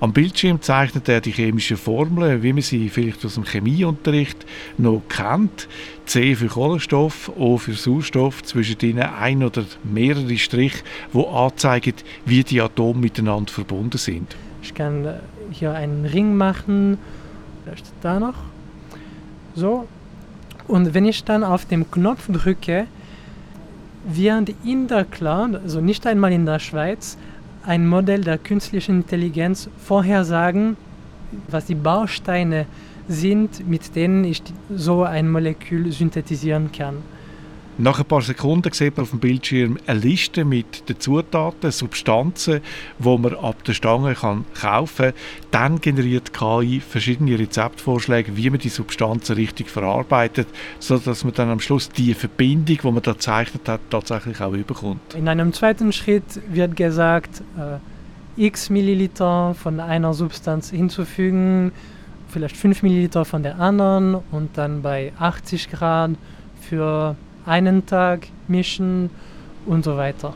[0.00, 4.46] Am Bildschirm zeichnet er die chemischen Formeln, wie man sie vielleicht aus dem Chemieunterricht
[4.78, 5.68] noch kennt.
[6.06, 11.92] C für Kohlenstoff, O für Sauerstoff, zwischen ihnen ein oder mehrere Striche, die anzeigen,
[12.24, 14.34] wie die Atome miteinander verbunden sind.
[14.66, 15.06] Ich kann
[15.52, 16.98] hier einen Ring machen,
[17.62, 18.34] vielleicht da noch.
[19.54, 19.86] So.
[20.66, 22.86] Und wenn ich dann auf den Knopf drücke,
[24.08, 27.16] wird in der Cloud, also nicht einmal in der Schweiz,
[27.64, 30.76] ein Modell der künstlichen Intelligenz vorhersagen,
[31.46, 32.66] was die Bausteine
[33.06, 34.42] sind, mit denen ich
[34.74, 36.96] so ein Molekül synthetisieren kann.
[37.78, 42.62] Nach ein paar Sekunden sieht man auf dem Bildschirm eine Liste mit den Zutaten, Substanzen,
[42.98, 45.14] die man ab der Stange kann kaufen kann.
[45.50, 51.60] Dann generiert KI verschiedene Rezeptvorschläge, wie man die Substanzen richtig verarbeitet, sodass man dann am
[51.60, 55.12] Schluss die Verbindung, die man da gezeichnet hat, tatsächlich auch überkommt.
[55.14, 61.72] In einem zweiten Schritt wird gesagt, äh, x Milliliter von einer Substanz hinzufügen,
[62.28, 66.12] vielleicht 5 Milliliter von der anderen und dann bei 80 Grad
[66.62, 69.10] für einen Tag mischen
[69.64, 70.34] und so weiter.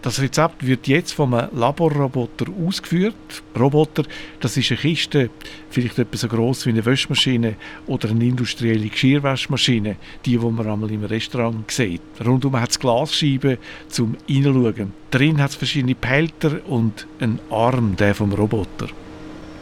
[0.00, 3.42] Das Rezept wird jetzt vom Laborroboter ausgeführt.
[3.58, 4.04] Roboter,
[4.38, 5.28] das ist eine Kiste,
[5.70, 7.56] vielleicht etwa so groß wie eine Wäschmaschine
[7.88, 12.00] oder eine industrielle Geschirrwaschmaschine, die, die man einmal im Restaurant sieht.
[12.24, 14.92] Rundum hat es Glasscheiben zum Hineinschauen.
[15.10, 18.86] Drin hat es verschiedene Behälter und einen Arm, der vom Roboter.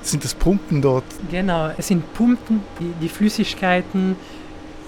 [0.03, 1.05] Sind das Pumpen dort?
[1.31, 4.17] Genau, es sind Pumpen, die, die Flüssigkeiten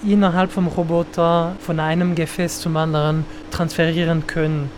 [0.03, 4.69] innerhalb vom Roboter von einem Gefäß zum anderen transferieren können,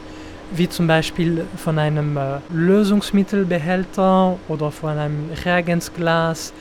[0.54, 6.54] wie zum Beispiel von einem äh, Lösungsmittelbehälter oder von einem Reagenzglas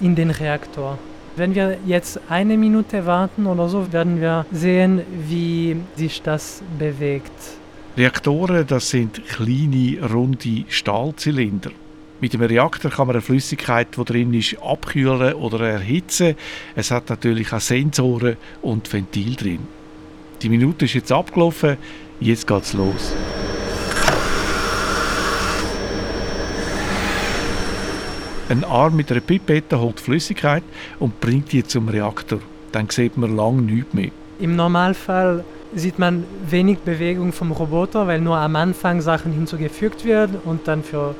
[0.00, 0.98] in den Reaktor.
[1.36, 7.32] Wenn wir jetzt eine Minute warten oder so, werden wir sehen, wie sich das bewegt.
[7.96, 11.70] Reaktoren, das sind kleine, runde Stahlzylinder.
[12.20, 16.34] Mit einem Reaktor kann man eine Flüssigkeit, die drin ist, abkühlen oder erhitzen.
[16.74, 19.60] Es hat natürlich auch Sensoren und Ventil drin.
[20.42, 21.76] Die Minute ist jetzt abgelaufen,
[22.18, 23.12] jetzt geht's los.
[28.48, 30.64] Ein Arm mit einer Pipette holt Flüssigkeit
[30.98, 32.40] und bringt die zum Reaktor.
[32.72, 34.10] Dann sieht man lange nichts mehr.
[34.40, 40.36] Im Normalfall sieht man wenig Bewegung vom Roboter, weil nur am Anfang Sachen hinzugefügt werden
[40.44, 41.14] und dann für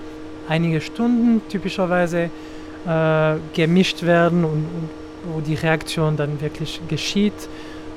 [0.49, 2.31] einige Stunden typischerweise
[2.87, 4.89] äh, gemischt werden und, und,
[5.33, 7.49] wo die Reaktion dann wirklich geschieht.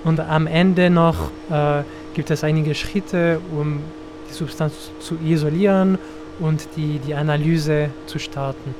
[0.03, 1.83] Und am Ende noch äh,
[2.13, 3.79] gibt es einige Schritte, um
[4.29, 5.97] die Substanz zu isolieren
[6.39, 8.73] und die, die Analyse zu starten.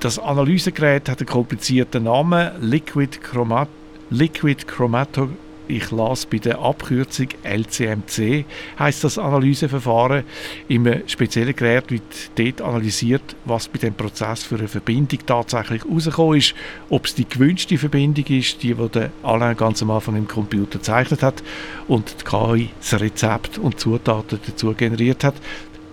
[0.00, 3.68] Das Analysegerät hat einen komplizierten Namen, Liquid, Chromat
[4.12, 5.30] Liquid Chromato
[5.68, 8.44] ich las bei der Abkürzung LCMC,
[8.78, 10.24] heißt das Analyseverfahren.
[10.68, 12.02] Im speziellen Gerät wird
[12.36, 16.54] dort analysiert, was bei dem Prozess für eine Verbindung tatsächlich rausgekommen ist.
[16.90, 20.78] Ob es die gewünschte Verbindung ist, die, die der Alain ganz am Anfang im Computer
[20.78, 21.42] gezeichnet hat
[21.88, 25.34] und die KI das Rezept und Zutaten dazu generiert hat.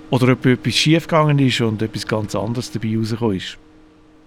[0.10, 3.58] Oder ob etwas schiefgegangen ist und etwas ganz anderes dabei rausgekommen ist.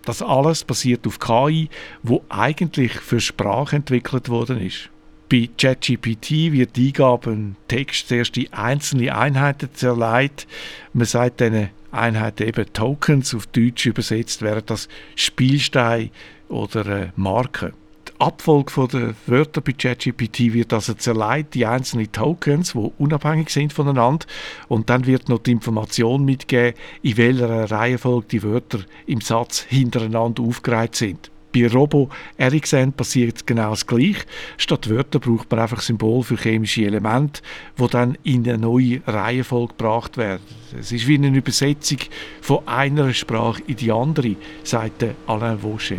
[0.04, 1.68] Das alles basiert auf KI,
[2.02, 4.91] wo eigentlich für Sprache entwickelt worden ist.
[5.32, 10.46] Bei ChatGPT wird die Eingabe ein Text zuerst in einzelne Einheiten zerlegt.
[10.92, 16.10] Man sagt diesen Einheiten eben Tokens, auf Deutsch übersetzt wären das Spielsteine
[16.50, 17.72] oder äh, Marken.
[18.08, 23.72] Die Abfolge der Wörter bei ChatGPT wird also zerlegt in einzelne Tokens, die unabhängig sind
[23.72, 24.26] voneinander.
[24.68, 30.42] Und dann wird noch die Information mitgegeben, in welcher Reihenfolge die Wörter im Satz hintereinander
[30.42, 31.31] aufgereiht sind.
[31.54, 34.24] Bei Robo Ericsson passiert genau das Gleiche.
[34.56, 37.42] Statt Wörter braucht man einfach Symbol für chemische Elemente,
[37.78, 40.40] die dann in eine neue Reihenfolge gebracht werden.
[40.78, 41.98] Es ist wie eine Übersetzung
[42.40, 45.96] von einer Sprache in die andere, sagt Alain Vaucher.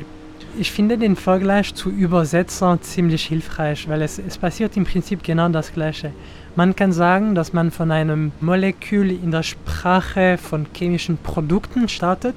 [0.58, 5.50] Ich finde den Vergleich zu Übersetzern ziemlich hilfreich, weil es, es passiert im Prinzip genau
[5.50, 6.12] das Gleiche.
[6.56, 12.36] Man kann sagen, dass man von einem Molekül in der Sprache von chemischen Produkten startet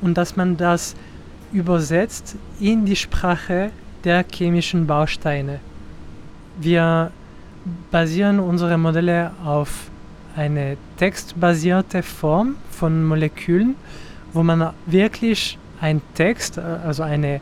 [0.00, 0.96] und dass man das
[1.52, 3.70] übersetzt in die Sprache
[4.04, 5.60] der chemischen Bausteine.
[6.60, 7.10] Wir
[7.90, 9.90] basieren unsere Modelle auf
[10.36, 13.76] eine textbasierte Form von Molekülen,
[14.32, 17.40] wo man wirklich ein Text, also eine,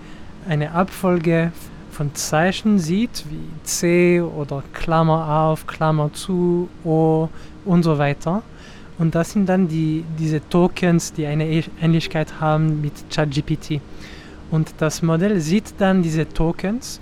[0.49, 1.53] eine Abfolge
[1.93, 7.29] von Zeichen sieht, wie C oder Klammer auf, Klammer zu, O
[7.65, 8.43] und so weiter.
[8.99, 11.47] Und das sind dann die, diese Tokens, die eine
[11.81, 13.81] Ähnlichkeit haben mit ChatGPT.
[14.51, 17.01] Und das Modell sieht dann diese Tokens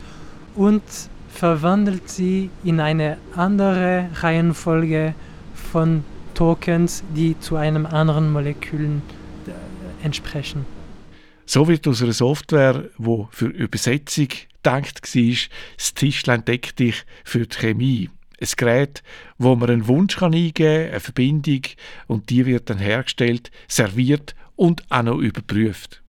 [0.54, 0.82] und
[1.28, 5.14] verwandelt sie in eine andere Reihenfolge
[5.54, 9.00] von Tokens, die zu einem anderen Molekül
[9.46, 10.66] äh, entsprechen.
[11.46, 14.28] So wird aus einer Software, wo für Übersetzung
[14.62, 15.34] gedacht war,
[15.76, 18.10] das Tischlein deck dich für die Chemie.
[18.40, 19.02] Ein Gerät,
[19.38, 21.62] wo man einen Wunsch eingeben kann, eine Verbindung,
[22.06, 26.02] und die wird dann hergestellt, serviert und auch noch überprüft.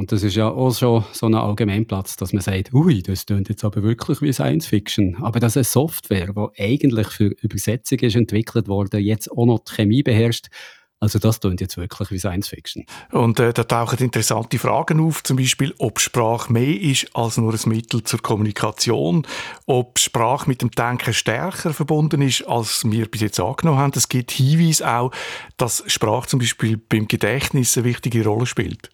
[0.00, 3.50] Und das ist ja auch schon so ein Allgemeinplatz, dass man sagt, ui, das klingt
[3.50, 5.16] jetzt aber wirklich wie Science Fiction.
[5.20, 9.74] Aber dass eine Software, die eigentlich für Übersetzung ist entwickelt worden, jetzt auch noch die
[9.74, 10.46] Chemie beherrscht,
[11.00, 12.86] also das klingt jetzt wirklich wie Science Fiction.
[13.12, 17.52] Und äh, da tauchen interessante Fragen auf, zum Beispiel, ob Sprache mehr ist als nur
[17.52, 19.26] ein Mittel zur Kommunikation,
[19.66, 23.92] ob Sprache mit dem Denken stärker verbunden ist, als wir bis jetzt angenommen haben.
[23.94, 25.10] Es gibt Hinweise auch,
[25.58, 28.90] dass Sprache zum Beispiel beim Gedächtnis eine wichtige Rolle spielt.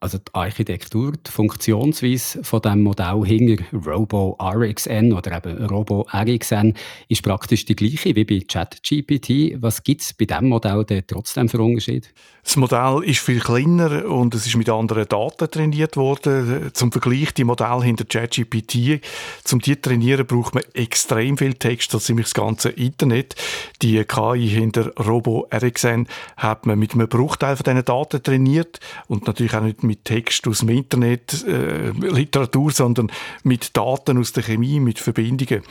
[0.00, 6.74] Also die Architektur, die Funktionsweise von dem Modell hinter Robo RxN oder eben Robo RxN
[7.08, 9.60] ist praktisch die gleiche wie bei ChatGPT.
[9.60, 12.06] Was gibt es bei diesem Modell denn trotzdem für Unterschiede?
[12.44, 16.70] Das Modell ist viel kleiner und es ist mit anderen Daten trainiert worden.
[16.74, 19.04] Zum Vergleich, die Modelle hinter ChatGPT,
[19.42, 23.34] zum die trainieren braucht man extrem viel Text, also ziemlich das ganze Internet.
[23.82, 26.06] Die KI hinter Robo RxN
[26.36, 30.46] hat man mit einem Bruchteil von diesen Daten trainiert und natürlich auch nicht mit Text
[30.46, 33.10] aus dem Internet, äh, Literatur, sondern
[33.42, 35.62] mit Daten aus der Chemie, mit Verbindungen.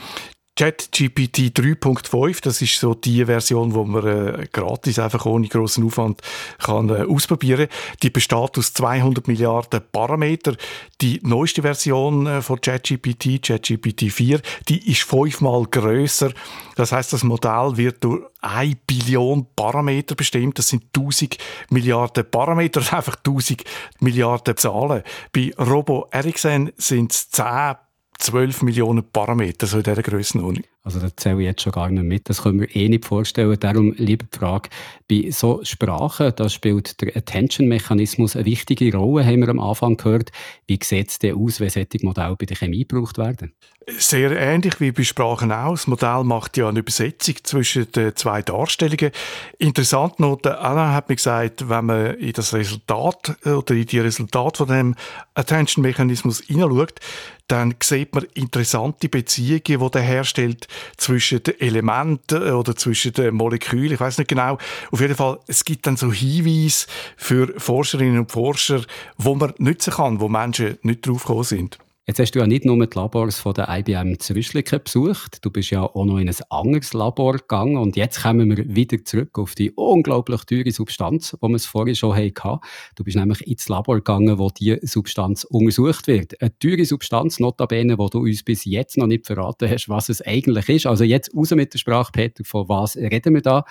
[0.58, 6.20] ChatGPT 3.5, das ist so die Version, wo man äh, gratis einfach ohne großen Aufwand
[6.58, 7.68] kann äh, ausprobieren.
[8.02, 10.56] Die besteht aus 200 Milliarden Parameter.
[11.00, 16.32] Die neueste Version äh, von ChatGPT, ChatGPT 4, die ist fünfmal größer.
[16.74, 20.58] Das heißt, das Modell wird durch eine Billion Parameter bestimmt.
[20.58, 21.38] Das sind 1000
[21.70, 23.62] Milliarden Parameter, einfach 1000
[24.00, 25.04] Milliarden Zahlen.
[25.32, 27.76] Bei Robo Ericsson sind es 10
[28.18, 30.64] 12 Millionen Parameter, so in dieser Grössenordnung.
[30.88, 33.60] Also das zähle ich jetzt schon gar nicht mit, das können wir eh nicht vorstellen.
[33.60, 34.70] Darum lieber die Frage,
[35.06, 40.32] bei so Sprachen, da spielt der Attention-Mechanismus eine wichtige Rolle, haben wir am Anfang gehört.
[40.66, 43.52] Wie sieht es denn aus, wenn solche Modelle bei der Chemie gebraucht werden?
[43.98, 45.72] Sehr ähnlich wie bei Sprachen auch.
[45.72, 49.10] Das Modell macht ja eine Übersetzung zwischen den zwei Darstellungen.
[49.58, 54.56] Interessant noch, Alain hat mir gesagt, wenn man in das Resultat oder in die Resultate
[54.56, 54.94] von dem
[55.34, 57.00] Attention-Mechanismus hineinschaut,
[57.48, 63.92] dann sieht man interessante Beziehungen, die der herstellt zwischen den Elementen oder zwischen den Molekülen.
[63.92, 64.58] Ich weiß nicht genau.
[64.90, 66.86] Auf jeden Fall, es gibt dann so Hinweise
[67.16, 68.82] für Forscherinnen und Forscher,
[69.16, 71.78] wo man nutzen kann, wo Menschen nicht drauf gekommen sind.
[72.08, 75.68] Jetzt hast du ja nicht nur die Labors von der IBM Zwischen besucht, du bist
[75.68, 79.54] ja auch noch in ein anderes Labor gegangen und jetzt kommen wir wieder zurück auf
[79.54, 82.60] die unglaublich teure Substanz, die wir es vorhin schon hatten.
[82.96, 86.40] Du bist nämlich ins Labor gegangen, wo die Substanz untersucht wird.
[86.40, 90.22] Eine teure Substanz, notabene, wo du uns bis jetzt noch nicht verraten hast, was es
[90.22, 90.86] eigentlich ist.
[90.86, 93.64] Also jetzt raus mit der Sprache, Peter, von was reden wir da?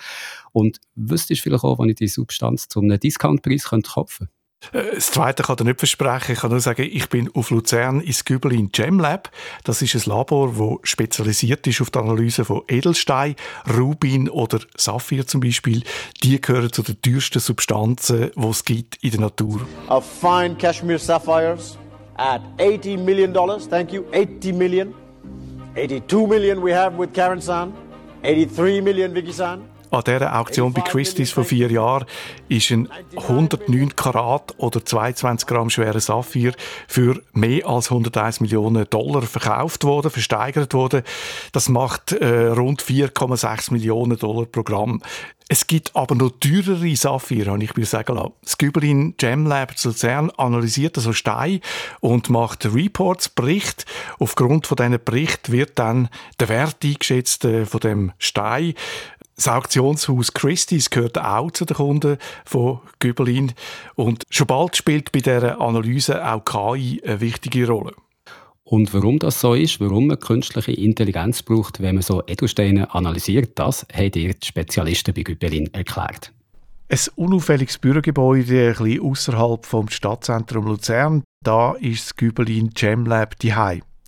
[0.52, 4.37] Und wüsstest du vielleicht auch, wann ich die Substanz zu einem Discountpreis kaufen könnte?
[4.72, 6.32] Äh, das Zweite kann ich nicht versprechen.
[6.32, 9.30] Ich kann nur sagen, ich bin auf Luzern ins Gübelin Gem Lab.
[9.64, 13.36] Das ist ein Labor, das spezialisiert ist auf die Analyse von Edelstein,
[13.76, 15.82] Rubin oder Saphir zum Beispiel.
[16.22, 19.60] Die gehören zu den teuersten Substanzen, die es gibt in der Natur.
[19.88, 21.78] Of fine Kashmir sapphires
[22.16, 23.68] at 80 million dollars.
[23.68, 24.04] Thank you.
[24.12, 24.94] 80 million.
[25.74, 27.72] 82 million we have with Karen San.
[28.22, 29.62] 83 million Vicky San.
[29.90, 32.04] An dieser Auktion bei Christie's vor vier Jahren
[32.48, 36.52] ist ein 109 Karat oder 22 Gramm schwerer Saphir
[36.86, 41.02] für mehr als 101 Millionen Dollar verkauft worden, versteigert worden.
[41.52, 45.00] Das macht äh, rund 4,6 Millionen Dollar pro Gramm.
[45.50, 48.34] Es gibt aber noch teurere Saphir, habe ich mir sagen lassen.
[48.42, 51.60] Das Gübelin Gem Lab zu Luzern analysiert also Stein
[52.00, 53.86] und macht Reports, Bericht.
[54.18, 58.74] Aufgrund von diesen Bericht wird dann der Wert eingeschätzt äh, von dem Stein.
[59.38, 63.52] Das Auktionshaus Christie's gehört auch zu den Kunden von Gübelin.
[63.94, 67.92] Und schon bald spielt bei dieser Analyse auch KI eine wichtige Rolle.
[68.64, 73.52] Und warum das so ist, warum man künstliche Intelligenz braucht, wenn man so Edelsteine analysiert,
[73.54, 76.32] das haben die Spezialisten bei Gübelin erklärt.
[76.88, 81.22] Ein unauffälliges Bürogebäude, ein bisschen außerhalb vom Stadtzentrum Luzern.
[81.44, 83.54] Da ist das Gübelin Gem Lab die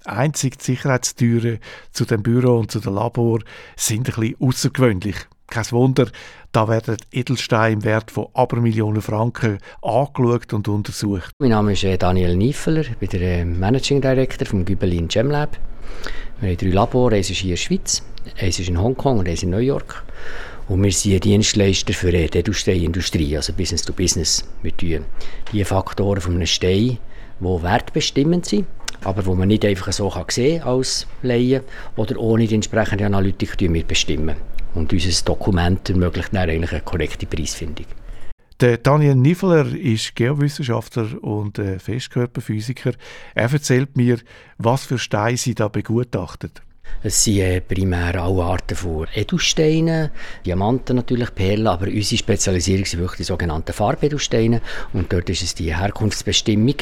[0.05, 1.59] Einzig die Sicherheitstüren
[1.93, 3.41] zu dem Büro und zu dem Labor
[3.77, 5.17] sind ein bisschen außergewöhnlich.
[5.49, 6.07] Kein Wunder,
[6.53, 11.33] da werden Edelsteine im Wert von Abermillionen Franken angeschaut und untersucht.
[11.39, 15.31] Mein Name ist äh, Daniel Niefeler, ich bin der äh, Managing Director vom Gübelin Gem
[15.31, 15.59] Lab.
[16.41, 18.03] Wir haben drei Labore, eines ist hier in der Schweiz,
[18.41, 20.05] eines ist in Hongkong und eines in New York.
[20.69, 24.49] Und wir sind Dienstleister für die Edelsteinindustrie, also Business to Business.
[24.63, 25.05] Wir tun
[25.53, 26.99] die Faktoren von einem Stein,
[27.41, 28.67] die wertbestimmend sind,
[29.05, 31.63] aber wo man nicht einfach so kann sehen als Laie
[31.97, 34.37] oder ohne die entsprechende Analytik wir bestimmen.
[34.75, 37.87] Und unser Dokument ermöglicht dann eigentlich eine korrekte Preisfindung.
[38.61, 42.93] Der Daniel Niffler ist Geowissenschaftler und äh, Festkörperphysiker.
[43.35, 44.19] Er erzählt mir,
[44.59, 46.61] was für Steine sie da begutachtet.
[47.03, 50.11] Es sind äh, primär alle Arten von Edelsteinen,
[50.45, 54.61] Diamanten natürlich, Perlen, aber unsere Spezialisierung sind wirklich die sogenannten Farbedelsteine
[54.93, 56.75] und dort ist es die Herkunftsbestimmung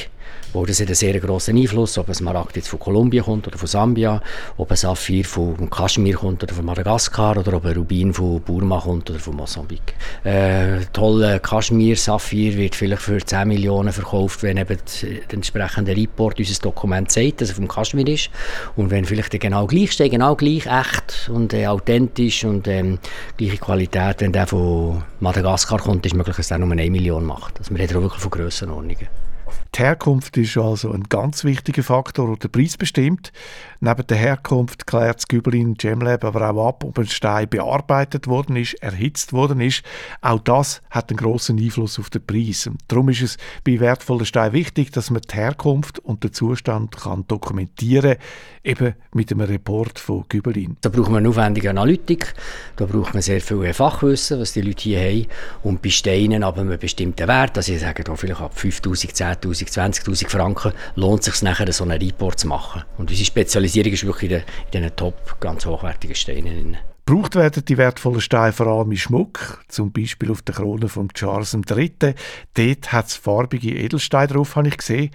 [0.53, 3.59] wo das hat einen sehr grossen Einfluss, ob ein Smaragd jetzt von Kolumbien kommt oder
[3.59, 4.21] von Sambia,
[4.57, 8.81] ob ein Saphir von Kaschmir kommt oder von Madagaskar oder ob ein Rubin von Burma
[8.81, 9.95] kommt oder von Mosambik.
[10.25, 16.61] Äh, toller Kaschmir-Saphir wird vielleicht für 10 Millionen verkauft, wenn eben der entsprechende Report unser
[16.63, 18.31] Dokument sagt, dass er vom Kaschmir ist
[18.77, 22.99] und wenn vielleicht der genau gleich steht, genau gleich echt und äh, authentisch und ähm,
[23.37, 27.59] gleiche Qualität, wenn der von Madagaskar kommt, ist möglich, dass der nur 1 Million macht.
[27.59, 29.28] Also wir reden auch wirklich von Grössenordnungen.
[29.75, 33.33] Die Herkunft ist also ein ganz wichtiger Faktor, der den Preis bestimmt.
[33.81, 38.57] Neben der Herkunft klärt das Gübelin Gemlab aber auch ab, ob ein Stein bearbeitet worden
[38.57, 39.83] ist, erhitzt worden ist.
[40.21, 42.67] Auch das hat einen grossen Einfluss auf den Preis.
[42.67, 46.97] Und darum ist es bei wertvollen Steinen wichtig, dass man die Herkunft und den Zustand
[46.97, 48.23] kann dokumentieren kann,
[48.65, 50.77] eben mit einem Report von Gübelin.
[50.81, 52.35] Da braucht man eine aufwendige Analytik,
[52.77, 55.27] da braucht man sehr viel Fachwissen, was die Leute hier haben.
[55.63, 59.39] Und bei Steinen aber einen bestimmten Wert, also ich sage da vielleicht ab 5000, 10.000
[59.43, 62.83] 10'000, 20'000 Franken, lohnt es sich nachher, so einen Report zu machen.
[62.97, 63.27] Und unsere
[63.77, 66.77] ist wirklich in, diesen top, ganz hochwertigen Steinen.
[67.07, 71.09] Gebraucht werden die wertvollen Steine vor allem in Schmuck, zum Beispiel auf der Krone von
[71.09, 72.15] Charles III.
[72.53, 75.11] Dort hat es farbige Edelsteine drauf, habe ich gesehen.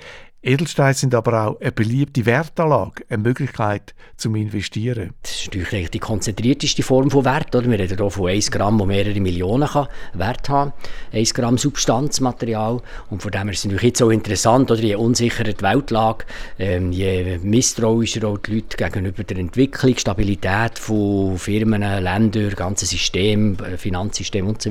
[0.46, 5.14] Edelsteine sind aber auch eine beliebte Wertanlage, eine Möglichkeit zum Investieren.
[5.22, 7.56] Das ist natürlich die konzentrierteste Form von Wert.
[7.56, 7.72] Oder?
[7.72, 10.74] Wir reden hier von 1 Gramm, wo mehrere Millionen kann Wert haben
[11.14, 12.82] 1 Gramm Substanzmaterial.
[13.10, 14.82] Und von dem ist es natürlich jetzt auch interessant, oder?
[14.82, 16.26] je unsicherer die Weltlage,
[16.60, 23.56] ähm, je misstrauischer auch die Leute gegenüber der Entwicklung, Stabilität von Firmen, Ländern, ganzen System,
[23.64, 24.70] äh, Finanzsystem und so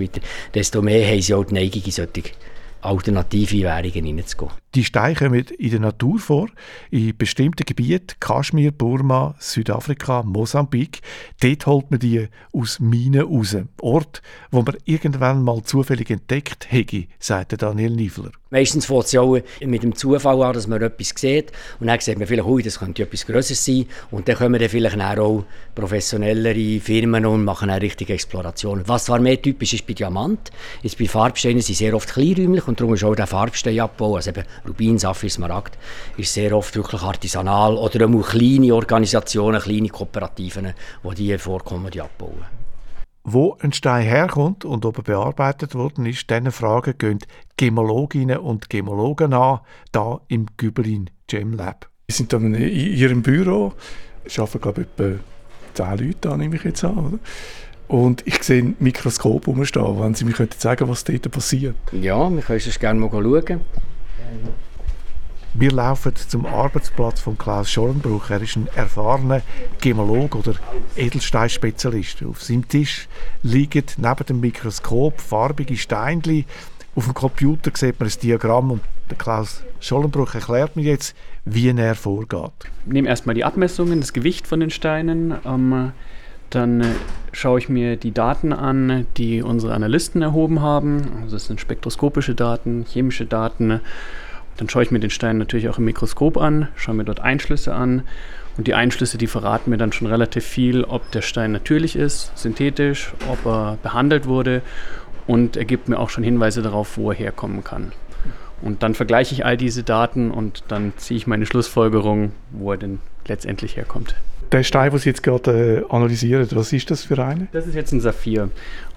[0.54, 2.22] desto mehr haben sie auch die Neigung, in solche
[2.82, 4.61] alternative Währungen hineinzugehen.
[4.74, 6.48] Die Steine kommen in der Natur vor,
[6.90, 11.02] in bestimmten Gebieten, Kaschmir, Burma, Südafrika, Mosambik.
[11.42, 13.54] Dort holt man die aus Minen raus.
[13.82, 18.30] Ort, wo man irgendwann mal zufällig entdeckt hätte, sagte Daniel Niefler.
[18.48, 22.00] Meistens fängt es ja auch mit dem Zufall an, dass man etwas sieht und dann
[22.00, 25.44] sieht man vielleicht, das könnte etwas Größeres sein und dann kommen dann vielleicht auch
[25.74, 28.82] professionellere Firmen und machen eine richtige Exploration.
[28.86, 30.50] Was zwar mehr typisch ist bei Diamant,
[30.82, 34.44] ist bei Farbsteinen sind sehr oft kleinräumlich und darum ist auch der Farbsteinabbau, also eben
[34.66, 35.78] Rubin, Saphir, Smaragd,
[36.16, 40.72] ist sehr oft wirklich artisanal oder auch kleine Organisationen, kleine Kooperativen,
[41.04, 42.44] die diese Vorkommen die abbauen.
[43.24, 47.20] Wo ein Stein herkommt und ob er bearbeitet worden ist, diese Fragen gehen
[47.56, 49.60] Gemologinnen und Gemologen an,
[49.92, 51.88] da im Gübelin Gem Lab.
[52.08, 53.74] Sie sind dann in Ihrem Büro,
[54.36, 55.18] arbeiten glaube ich etwa
[55.74, 57.18] zehn Leute an, nehme ich jetzt an, oder?
[57.88, 61.76] Und ich sehe ein Mikroskop rumstehen, wenn Sie mir könnten sagen, was dort passiert.
[61.92, 63.60] Ja, wir können es gerne mal schauen.
[65.54, 68.30] Wir laufen zum Arbeitsplatz von Klaus Schollenbruch.
[68.30, 69.42] Er ist ein erfahrener
[69.82, 70.54] Gemolog oder
[70.96, 72.22] Edelsteinspezialist.
[72.24, 73.06] Auf seinem Tisch
[73.42, 76.46] liegen neben dem Mikroskop farbige Steinchen.
[76.94, 78.82] Auf dem Computer sieht man ein Diagramm und
[79.18, 81.14] Klaus Schollenbruch erklärt mir jetzt,
[81.44, 82.50] wie er vorgeht.
[82.86, 85.34] Ich nehme erstmal die Abmessungen, das Gewicht von den Steinen.
[85.44, 85.92] Ähm,
[86.54, 86.86] dann äh,
[87.32, 91.02] schaue ich mir die Daten an, die unsere Analysten erhoben haben.
[91.22, 93.80] Also das sind spektroskopische Daten, chemische Daten
[94.56, 97.74] dann schaue ich mir den Stein natürlich auch im Mikroskop an, schaue mir dort Einschlüsse
[97.74, 98.02] an.
[98.56, 102.36] Und die Einschlüsse, die verraten mir dann schon relativ viel, ob der Stein natürlich ist,
[102.36, 104.60] synthetisch, ob er behandelt wurde
[105.26, 107.92] und er gibt mir auch schon Hinweise darauf, wo er herkommen kann.
[108.60, 112.76] Und dann vergleiche ich all diese Daten und dann ziehe ich meine Schlussfolgerung, wo er
[112.76, 114.14] denn letztendlich herkommt.
[114.52, 117.48] Der Stein, den Sie jetzt gerade äh, analysieren, was ist das für eine?
[117.52, 118.50] Das ist jetzt ein Saphir.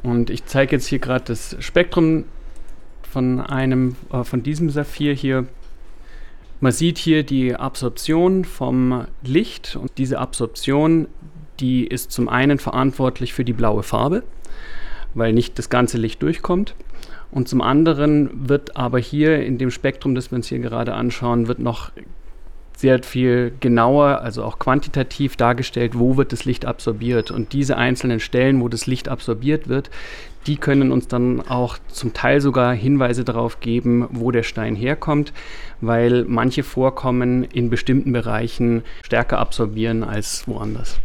[0.04, 2.26] Und ich zeige jetzt hier gerade das Spektrum
[3.10, 5.46] von einem, äh, von diesem Saphir hier.
[6.60, 11.08] Man sieht hier die Absorption vom Licht und diese Absorption,
[11.62, 14.24] die ist zum einen verantwortlich für die blaue Farbe,
[15.14, 16.76] weil nicht das ganze Licht durchkommt.
[17.32, 21.48] Und zum anderen wird aber hier in dem Spektrum, das wir uns hier gerade anschauen,
[21.48, 21.92] wird noch
[22.78, 27.32] sehr viel genauer, also auch quantitativ dargestellt, wo wird das Licht absorbiert.
[27.32, 29.90] Und diese einzelnen Stellen, wo das Licht absorbiert wird,
[30.48, 35.34] die können uns dann auch zum Teil sogar Hinweise darauf geben, wo der Stein herkommt,
[35.82, 41.00] weil manche Vorkommen in bestimmten Bereichen stärker absorbieren als woanders.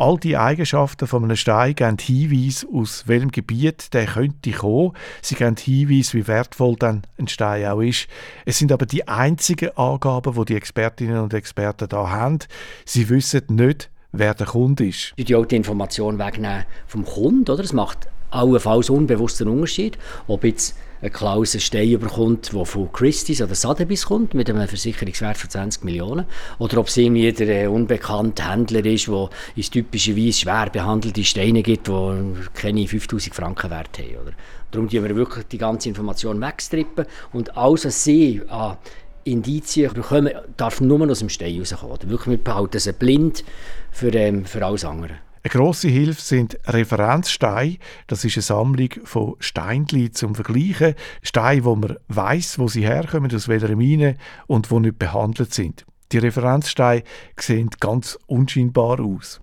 [0.00, 4.92] All die Eigenschaften von einem Stein geben Hinweise, aus welchem Gebiet der könnte kommen.
[5.22, 8.06] Sie geben Hinweise, wie wertvoll dann ein Stein auch ist.
[8.44, 12.38] Es sind aber die einzigen Angaben, die die Expertinnen und Experten da haben.
[12.84, 15.14] Sie wissen nicht, wer der Kunde ist.
[15.18, 17.64] Die auch die Information wegnehmen vom Kunden, oder?
[17.64, 23.40] Es macht allenfalls unbewussten Unterschied, ob jetzt ein Klaus einen Stein überkommt, der von Christie's
[23.40, 26.26] oder Sotheby's kommt, mit einem Versicherungswert von 20 Millionen,
[26.58, 31.62] oder ob es irgendwie der äh, unbekannte Händler ist, der ins typischerweise schwer behandelte Steine
[31.62, 34.16] gibt, die keine 5000 Franken wert haben.
[34.22, 34.32] Oder?
[34.70, 38.76] Darum tun wir wirklich die ganze Information wegstrippen und alles, was sie an
[39.24, 41.98] Indizien bekommen, darf nur aus dem Stein rauskommen.
[42.10, 43.44] Wirklich, wir behalten sie blind
[43.90, 45.18] für, ähm, für alles andere.
[45.50, 47.78] Eine grosse Hilfe sind Referenzsteine.
[48.06, 50.94] Das ist eine Sammlung von Steinchen zum Vergleichen.
[51.22, 55.86] Steine, wo man weiß, wo sie herkommen, aus welcher Mine und wo nicht behandelt sind.
[56.12, 57.02] Die Referenzsteine
[57.40, 59.40] sehen ganz unscheinbar aus.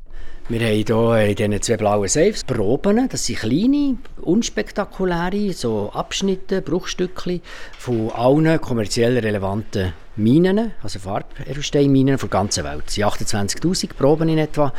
[0.48, 3.10] Wir haben hier in diesen zwei blauen Safes Proben.
[3.10, 7.42] Das sind kleine, unspektakuläre so Abschnitte, Bruchstückchen
[7.80, 12.84] von allen kommerziell relevanten Minen, also Farbedelsteinminen von der ganzen Welt.
[12.88, 14.74] Es sind 28'000 Proben in etwa.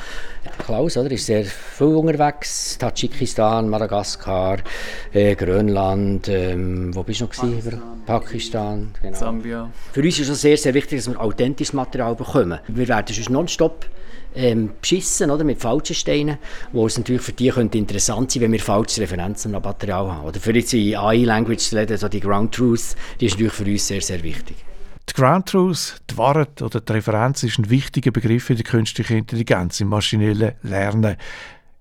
[0.59, 2.78] Klaus oder, ist sehr viel unterwegs.
[2.78, 4.59] Tadschikistan, Madagaskar,
[5.12, 7.32] äh, Grönland, ähm, wo bist du noch?
[7.32, 9.18] Pakistan, Pakistan genau.
[9.18, 9.70] Sambia.
[9.93, 12.59] Für uns ist es sehr, sehr wichtig, dass wir authentisches Material bekommen.
[12.68, 13.87] Wir werden sonst nonstop
[14.34, 16.39] ähm, beschissen oder, mit falschen Steinen,
[16.72, 20.26] wo es natürlich für die könnte interessant sein wenn wir falsche Referenzen am Material haben.
[20.26, 24.01] Oder für in AI-Language zu also die Ground Truth, die ist natürlich für uns sehr,
[24.01, 24.57] sehr wichtig.
[25.09, 29.17] Die Ground Truth, die Wahrheit oder die Referenz ist ein wichtiger Begriff für die künstliche
[29.17, 31.17] Intelligenz im maschinellen Lernen.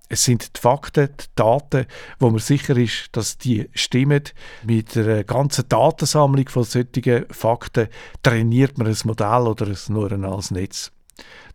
[0.08, 1.86] Es sind die Fakten, die Daten,
[2.20, 4.22] wo man sicher ist, dass die stimmen.
[4.62, 7.88] Mit einer ganzen Datensammlung von solchen Fakten
[8.22, 10.92] trainiert man ein Modell oder ein neuronales Netz.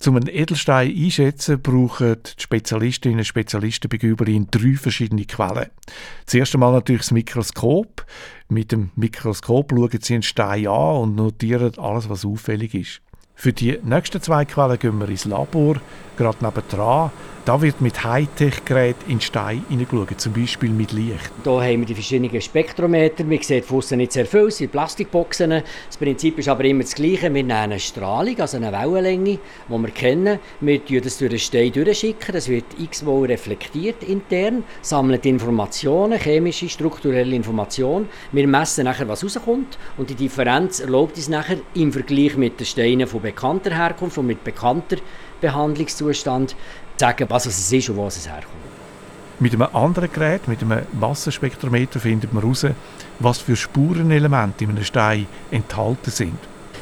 [0.08, 5.70] Um einen Edelstein einschätzen, brauchen die Spezialistinnen und Spezialisten bei Güberin drei verschiedene Quellen.
[6.26, 8.06] Zuerst einmal natürlich das Mikroskop.
[8.50, 13.02] Mit dem Mikroskop schauen sie einen Stein an und notieren alles, was auffällig ist.
[13.42, 15.78] Für die nächsten zwei Quellen gehen wir ins Labor,
[16.16, 17.10] gerade nebendran.
[17.44, 21.32] Da wird mit Hightech-Geräten in Stein hineingeschaut, zum Beispiel mit Licht.
[21.44, 23.24] Hier haben wir die verschiedenen Spektrometer.
[23.24, 25.50] Man sieht von nicht sehr viel, es sind Plastikboxen.
[25.50, 27.24] Das Prinzip ist aber immer das Gleiche.
[27.24, 30.38] Wir nehmen eine Strahlung, also eine Wellenlänge, die wir kennen.
[30.60, 32.32] Wir schicken das durch den Stein durchschicken.
[32.32, 38.08] Das wird x-mal reflektiert intern, sammeln Informationen, chemische, strukturelle Informationen.
[38.32, 39.80] Wir messen nachher, was rauskommt.
[39.98, 44.28] Und die Differenz erlaubt uns nachher im Vergleich mit den Steinen von bekannter Herkunft und
[44.28, 44.98] mit bekannter
[45.40, 46.56] Behandlungszustand
[46.98, 48.48] sagen, was es ist und wo es herkommt.
[49.40, 52.66] Mit einem anderen Gerät, mit einem Massenspektrometer, findet man heraus,
[53.20, 56.38] was für Spurenelemente in einem Stein enthalten sind.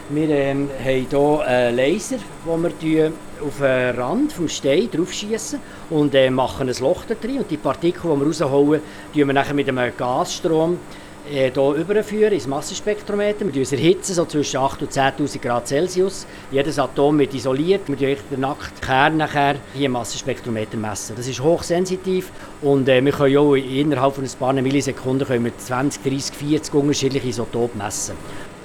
[0.10, 3.12] Wir ähm, haben hier einen Laser, den wir
[3.46, 5.60] auf den Rand des Steins draufschießen
[5.92, 7.38] und äh, machen ein Loch da drin.
[7.38, 8.82] Und die Partikel, die wir rausholen,
[9.14, 10.80] wir nachher mit einem Gasstrom
[11.28, 13.46] hier überführen ins Massenspektrometer.
[13.54, 16.26] Wir erhitzen so zwischen 8.000 und 10.000 Grad Celsius.
[16.52, 17.82] Jedes Atom wird isoliert.
[17.88, 21.16] Wir messen den nackten Kern nachher hier im Massenspektrometer messen.
[21.16, 25.58] Das ist hochsensitiv und äh, wir können auch innerhalb von ein paar Millisekunden können wir
[25.58, 28.16] 20, 30, 40 unterschiedliche Isotope messen.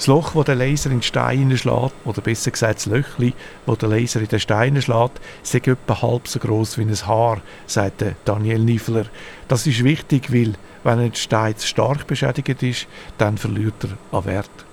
[0.04, 3.32] Das Loch, das der Laser in den Stein schlägt, oder besser gesagt das Löchli,
[3.64, 7.40] das der Laser in den Stein schlägt, ist etwa halb so groß wie ein Haar,
[7.66, 9.06] sagt Daniel Niffler.
[9.48, 12.86] Das ist wichtig, weil wenn ein Stein stark beschädigt ist,
[13.16, 14.66] dann verliert er an Wert.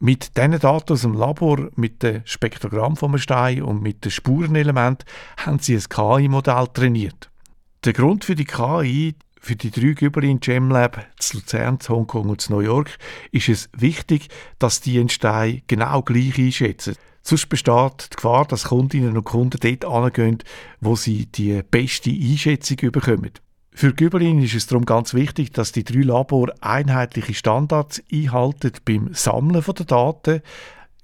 [0.00, 5.06] Mit diesen Daten aus dem Labor, mit dem Spektrogramm vom Stein und mit den Spurenelementen
[5.36, 7.30] haben sie ein KI-Modell trainiert.
[7.84, 9.14] Der Grund für die KI,
[9.44, 12.96] für die drei Güber in GemLab, zu Luzern, zu Hongkong und zu New York,
[13.30, 14.28] ist es wichtig,
[14.58, 16.96] dass die einen Stein genau gleich einschätzen.
[17.22, 20.38] Sonst besteht die Gefahr, dass Kundinnen und Kunden dort angehen,
[20.80, 23.32] wo sie die beste Einschätzung bekommen.
[23.76, 29.12] Für Güberin ist es darum ganz wichtig, dass die drei Labor einheitliche Standards einhalten beim
[29.12, 30.42] Sammeln der Daten.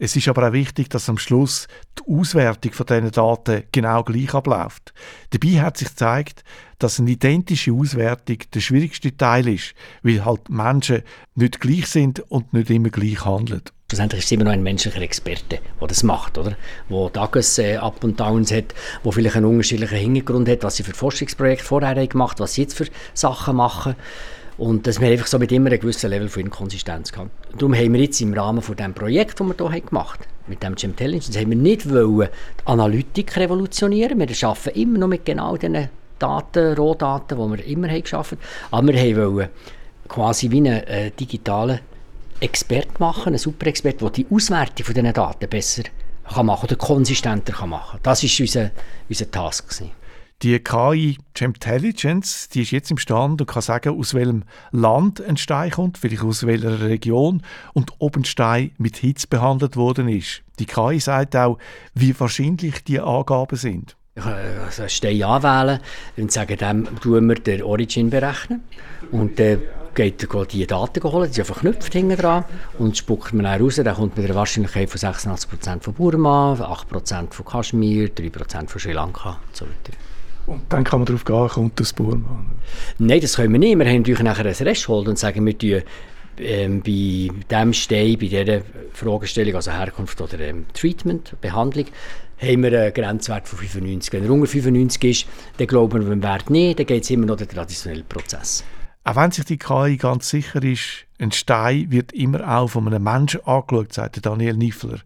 [0.02, 4.32] Es ist aber auch wichtig, dass am Schluss die Auswertung von diesen Daten genau gleich
[4.32, 4.94] abläuft.
[5.28, 6.42] Dabei hat sich gezeigt,
[6.78, 11.02] dass eine identische Auswertung der schwierigste Teil ist, weil halt Menschen
[11.34, 13.60] nicht gleich sind und nicht immer gleich handeln.
[13.90, 16.56] Schlussendlich ist es immer noch ein menschlicher Experte, der das macht, oder?
[16.88, 20.94] Wo Tages äh, und Downs hat, wo vielleicht einen unterschiedlichen Hintergrund hat, was sie für
[20.94, 23.96] Forschungsprojekte vorher gemacht, was sie jetzt für Sachen machen.
[24.56, 27.30] Und dass wir einfach so mit immer einem gewissen Level von Inkonsistenz haben.
[27.52, 30.62] Darum haben wir jetzt im Rahmen von dem Projekt, das wir hier gemacht haben, mit
[30.62, 32.28] dem Intelligence, haben wir nicht wollen
[32.60, 34.18] die Analytik revolutionieren.
[34.18, 35.88] Wir arbeiten immer noch mit genau diesen
[36.18, 38.40] Daten, Rohdaten, die wir immer haben geschafft haben.
[38.70, 39.50] Aber wir wollten
[40.08, 41.80] quasi wie einen äh, digitalen
[42.40, 45.82] Expert machen, einen Superexpert, der die Auswertung von diesen Daten besser
[46.32, 48.00] kann machen oder konsistenter kann machen.
[48.02, 48.70] Das war unser,
[49.08, 49.68] unser Task.
[49.68, 49.99] Gewesen.
[50.42, 55.36] Die KI Intelligence, die ist jetzt im Stand und kann sagen, aus welchem Land ein
[55.36, 57.42] Stein kommt, vielleicht aus welcher Region
[57.74, 60.42] und ob ein Stein mit Hitze behandelt worden ist.
[60.58, 61.58] Die KI sagt auch,
[61.92, 63.96] wie wahrscheinlich die Angaben sind.
[64.14, 64.32] Ich kann
[64.64, 65.80] also einen Stein anwählen
[66.16, 68.62] und sagen, dem tun wir den Origin berechnen
[69.10, 69.60] und dann
[69.94, 72.46] geht er die Daten holen, die sind verknüpft hinten dran
[72.78, 77.34] und spuckt man dann raus, dann kommt mit einer Wahrscheinlichkeit von 86% von Burma, 8%
[77.34, 79.92] von Kaschmir, 3% von Sri Lanka und so weiter.
[80.50, 82.44] Und dann kann man darauf gehen, kommt das Burma?
[82.98, 83.78] Nein, das können wir nicht.
[83.78, 85.82] Wir haben natürlich nachher ein Threshold und sagen, wir tun
[86.40, 91.86] ähm, bei dem Stein, bei dieser Fragestellung, also Herkunft oder ähm, Treatment, Behandlung,
[92.36, 94.12] haben wir einen Grenzwert von 95.
[94.12, 95.26] Wenn er unter 95 ist,
[95.58, 98.64] dann glauben wir beim Wert nicht, dann geht es immer noch den traditionellen Prozess.
[99.04, 103.02] Auch wenn sich die KI ganz sicher ist, ein Stein wird immer auch von einem
[103.02, 104.98] Menschen angeschaut, sagt Daniel Niffler.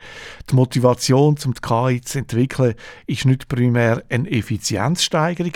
[0.50, 2.74] Die Motivation, um die KI zu entwickeln,
[3.06, 5.52] ist nicht primär eine Effizienzsteigerung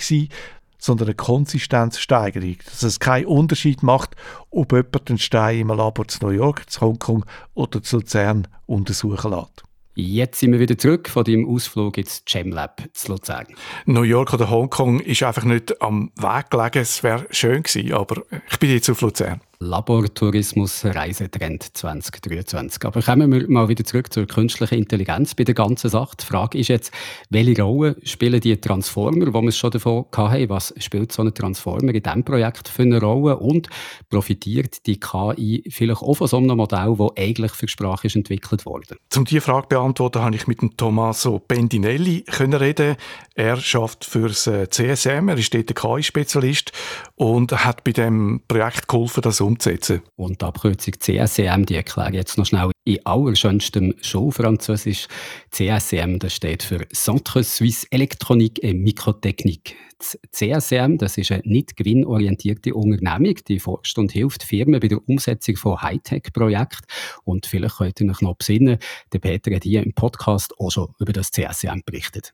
[0.81, 4.15] sondern eine Konsistenzsteigerung, dass es keinen Unterschied macht,
[4.51, 9.33] ob jemand den Stein im Labor zu New York, zu Hongkong oder zu Luzern untersuchen
[9.33, 9.65] lässt.
[9.97, 13.49] Jetzt sind wir wieder zurück von deinem Ausflug ins GemLab zu Luzern.
[13.87, 16.79] New York oder Hongkong ist einfach nicht am Weg gelegen.
[16.79, 19.41] Es wäre schön gewesen, aber ich bin jetzt auf Luzern.
[19.61, 22.85] Labortourismus Reisetrend 2023.
[22.85, 26.17] Aber kommen wir mal wieder zurück zur künstlichen Intelligenz bei der ganzen Sache.
[26.21, 26.93] Die Frage ist jetzt,
[27.31, 31.93] welche Rolle spielen die Transformer, wo wir schon davon hatten, was spielt so ein Transformer
[31.93, 33.69] in diesem Projekt für eine Rolle und
[34.09, 38.65] profitiert die KI vielleicht auch von so einem Modell, das eigentlich für Sprache ist entwickelt
[38.65, 38.97] wurde?
[39.17, 42.95] Um diese Frage zu beantworten, habe ich mit dem Tommaso Bendinelli können reden.
[43.35, 46.71] Er schafft für das äh, CSM, er ist dort KI-Spezialist
[47.17, 50.03] und hat bei dem Projekt geholfen, das umzusetzen.
[50.17, 55.09] Und die Abkürzung CSCM, die erkläre ich jetzt noch schnell in allerschönstem Schulfranzösisch.
[55.51, 59.75] CSCM, das steht für Centre Suisse Électronique et Microtechnique.
[59.99, 65.01] Das CSM, das ist eine nicht gewinnorientierte Unternehmung, die forscht und hilft Firmen bei der
[65.09, 66.87] Umsetzung von Hightech-Projekten.
[67.25, 68.79] Und vielleicht könnt ihr euch noch besinnen,
[69.13, 72.33] der Peter hat hier im Podcast auch schon über das CSM berichtet.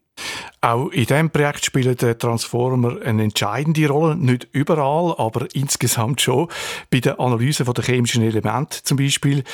[0.64, 4.16] Auch in diesem Projekt spielen die Transformer eine entscheidende Rolle.
[4.16, 6.48] Nicht überall, aber insgesamt schon.
[6.90, 9.44] Bei der Analyse der chemischen Elemente zum Beispiel.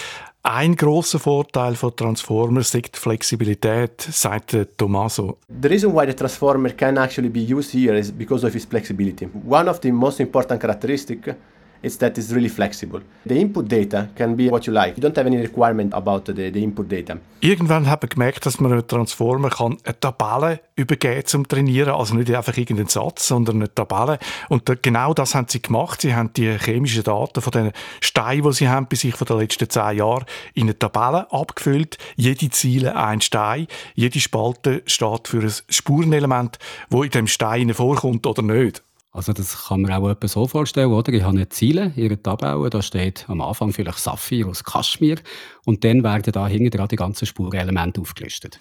[0.45, 5.39] Ein großer Vorteil von Transformers ist die Flexibilität, sagt Tommaso.
[5.61, 9.29] The reason why the transformer can actually be used here is because of its flexibility.
[9.45, 11.35] One of the most important characteristics
[11.83, 13.01] is that it's really flexible.
[13.25, 14.97] The input data can be what you like.
[14.97, 17.19] You don't have any requirement about the, the input data.
[17.41, 22.15] Irgendwann hat man gemerkt, dass man einen Transformer kann eine Tabelle übergeben zum Trainieren, also
[22.15, 24.19] nicht einfach irgendeinen Satz, sondern eine Tabelle.
[24.49, 26.03] Und genau das haben sie gemacht.
[26.03, 29.39] Sie haben die chemischen Daten von den Steinen, die sie haben, bei sich von den
[29.39, 30.25] letzten zehn Jahren,
[30.55, 31.97] in eine Tabelle abgefüllt.
[32.17, 36.59] Jede Ziele ein Stein, jede Spalte steht für ein Spurenelement,
[36.91, 38.83] wo in dem Stein vorkommt oder nicht.
[39.13, 41.13] Also das kann man auch etwas so vorstellen, oder?
[41.13, 45.19] Ich habe Ziele, ihre Tabelle, da steht am Anfang vielleicht Saphir aus Kaschmir
[45.65, 48.61] und dann werden da hinten die ganzen Spurenelemente aufgelistet.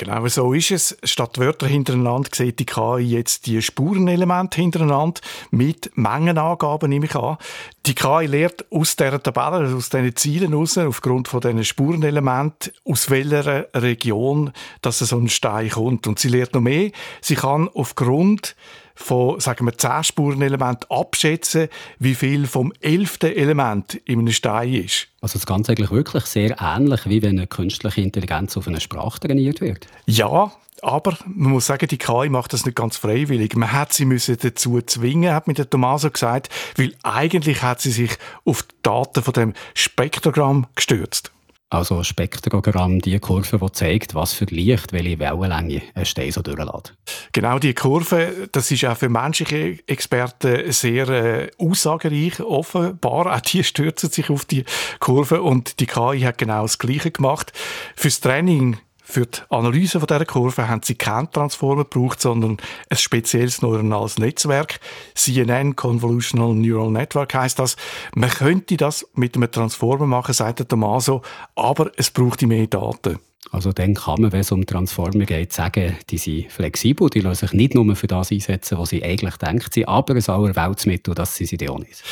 [0.00, 0.96] Genau so ist es.
[1.04, 5.20] Statt Wörter hintereinander sieht die KI jetzt die Spurenelemente hintereinander
[5.50, 7.36] mit Mengenangaben, nehme ich an.
[7.84, 13.10] Die KI lernt aus dieser Tabelle, aus diesen Zielen heraus, aufgrund von diesen Spurenelementen, aus
[13.10, 16.06] welcher Region dass so ein Stein kommt.
[16.06, 16.92] Und sie lernt noch mehr.
[17.20, 18.56] Sie kann aufgrund
[18.94, 21.68] von, sagen wir, 10 Spurenelementen abschätzen,
[21.98, 25.08] wie viel vom elften Element in einem Stein ist.
[25.20, 29.20] Also das Ganze eigentlich wirklich sehr ähnlich, wie wenn eine künstliche Intelligenz auf eine Sprache
[29.20, 29.86] trainiert wird?
[30.06, 33.54] Ja, aber man muss sagen, die KI macht das nicht ganz freiwillig.
[33.54, 37.90] Man hat sie müssen dazu zwingen, hat mir der Tommaso gesagt, weil eigentlich hat sie
[37.90, 38.12] sich
[38.44, 41.32] auf die Daten von dem Spektrogramm gestürzt.
[41.72, 46.94] Also Spektrogramm, die Kurve, die zeigt, was für Licht, welche Wellenlänge ein Stein so durchlässt.
[47.32, 53.36] Genau, die Kurve, das ist auch für menschliche Experten sehr äh, aussagereich, offenbar.
[53.36, 54.64] Auch die stürzen sich auf die
[54.98, 57.52] Kurve und die KI hat genau das Gleiche gemacht.
[57.94, 58.78] Fürs Training
[59.10, 62.56] für die Analyse von dieser Kurve haben sie keinen Transformer gebraucht, sondern
[62.88, 64.80] ein spezielles neuronales Netzwerk.
[65.14, 67.76] CNN, Convolutional Neural Network heißt das.
[68.14, 71.22] Man könnte das mit einem Transformer machen, sagt der Tomaso,
[71.54, 73.18] aber es braucht mehr Daten.
[73.52, 77.46] Also dann kann man, wenn es um Transformer geht, sagen, die sind flexibel, die lassen
[77.46, 81.36] sich nicht nur für das einsetzen, was sie eigentlich denken sind, aber ein Allerweltsmittel, das
[81.36, 82.02] sind sie auch nicht.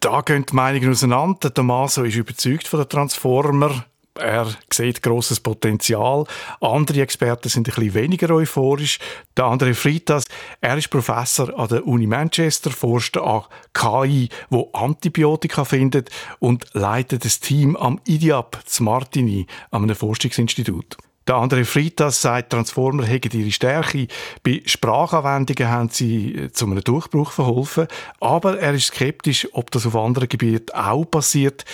[0.00, 1.38] Da gehen die Meinungen auseinander.
[1.44, 6.24] Der Tomaso ist überzeugt von den Transformer er sieht großes Potenzial.
[6.60, 8.98] Andere Experten sind ein bisschen weniger euphorisch.
[9.36, 10.24] Der andere Fritas,
[10.60, 13.42] er ist Professor an der Uni Manchester, forscht an
[13.72, 20.96] KI, wo Antibiotika findet und leitet das Team am IDIAP Martini, einem Forschungsinstitut.
[21.26, 24.08] Der andere Fritas sagt, Transformer hätten ihre Stärke.
[24.42, 27.86] Bei Sprachanwendungen haben sie äh, zu einem Durchbruch verholfen.
[28.20, 31.64] Aber er ist skeptisch, ob das auf anderen Gebieten auch passiert.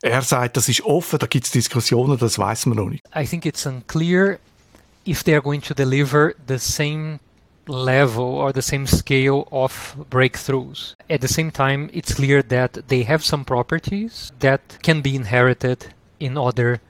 [0.00, 3.02] Er sagt, das ist offen, da gibt es Diskussionen, das weiß man noch nicht.
[3.16, 4.38] I think it's unclear
[5.04, 7.18] if they are going to deliver the same
[7.66, 10.94] level or the same scale of breakthroughs.
[11.08, 15.92] At the same time, it's clear that they have some properties that can be inherited
[16.18, 16.80] in other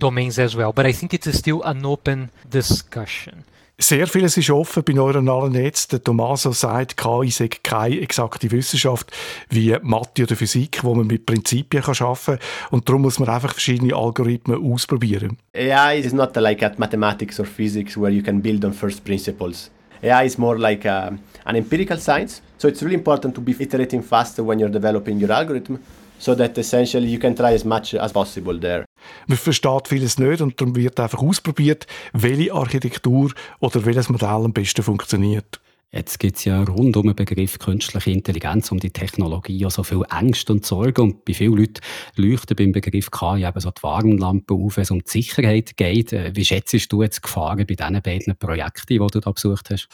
[0.00, 0.72] domains as well.
[0.72, 3.44] But I think it is still an open discussion.
[3.82, 5.88] Sehr vieles ist offen bei neuronalen Netzen.
[5.92, 9.10] Der Tommaso sagt, KI sei keine exakte Wissenschaft
[9.48, 12.38] wie Mathe oder Physik, wo man mit Prinzipien kann arbeiten kann.
[12.72, 15.38] Und darum muss man einfach verschiedene Algorithmen ausprobieren.
[15.56, 19.70] AI is not like at mathematics or physics where you can build on first principles.
[20.02, 22.42] AI is more like a, an empirical science.
[22.58, 25.78] So it's really important to be iterating faster when you're developing your algorithm
[26.18, 28.84] so that essentially you can try as much as possible there.
[29.26, 34.52] Man versteht vieles nicht und dann wird einfach ausprobiert, welche Architektur oder welches Modell am
[34.52, 35.60] besten funktioniert.
[35.92, 39.82] Jetzt gibt es ja rund um den Begriff künstliche Intelligenz, um die Technologie ja so
[39.82, 41.00] viel Ängste und Sorgen.
[41.00, 41.80] Und bei vielen Leuten
[42.14, 46.12] leuchten beim Begriff KI eben so die Warnlampe auf, wenn es um die Sicherheit geht.
[46.12, 49.70] Äh, wie schätzt du jetzt die Gefahren bei diesen beiden Projekten, die du da besucht
[49.70, 49.88] hast?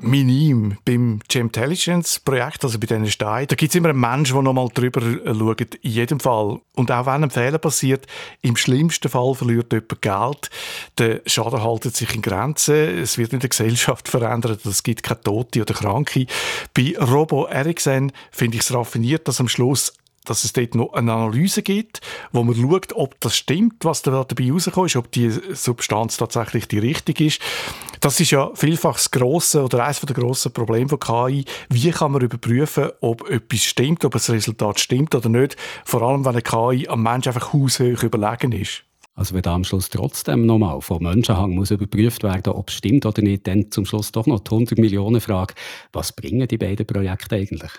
[0.00, 0.76] Minim.
[0.84, 5.00] Beim Gemintelligence-Projekt, also bei diesen Steinen, da gibt es immer einen Menschen, der nochmal drüber
[5.00, 6.60] schaut, in jedem Fall.
[6.74, 8.06] Und auch wenn ein Fehler passiert,
[8.42, 10.50] im schlimmsten Fall verliert jemand Geld,
[10.98, 15.20] der Schaden haltet sich in Grenzen, es wird nicht die Gesellschaft verändert, es gibt keine
[15.20, 16.26] Tote oder Kranke.
[16.74, 19.92] Bei Robo Ericsson finde ich es raffiniert, dass am Schluss
[20.30, 22.00] dass es dort noch eine Analyse gibt,
[22.30, 26.68] wo man schaut, ob das stimmt, was da dabei rausgekommen ist, ob die Substanz tatsächlich
[26.68, 27.40] die richtige ist.
[27.98, 31.44] Das ist ja vielfach das grosse oder eines der grossen Probleme von KI.
[31.68, 35.56] Wie kann man überprüfen, ob etwas stimmt, ob das Resultat stimmt oder nicht?
[35.84, 38.84] Vor allem, wenn eine KI am Mensch einfach haushoch überlegen ist.
[39.16, 43.20] Also wenn am Schluss trotzdem nochmal vom Menschenhang muss überprüft werden, ob es stimmt oder
[43.20, 45.54] nicht, dann zum Schluss doch noch die 100 Millionen Frage,
[45.92, 47.72] was bringen die beiden Projekte eigentlich?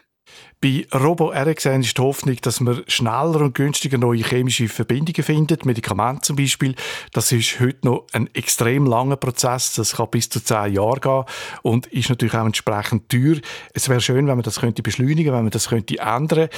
[0.64, 5.66] Bei Robo RxN ist die Hoffnung, dass man schneller und günstiger neue chemische Verbindungen findet,
[5.66, 6.76] Medikamente zum Beispiel.
[7.14, 11.24] Das ist heute noch ein extrem langer Prozess, das kann bis zu zehn Jahre gehen
[11.64, 13.38] und ist natürlich auch entsprechend teuer.
[13.74, 16.50] Es wäre schön, wenn man das könnte beschleunigen, wenn man das könnte ändern.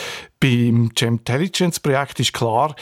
[0.42, 2.76] Beim Gemtelligence-Projekt ist klar,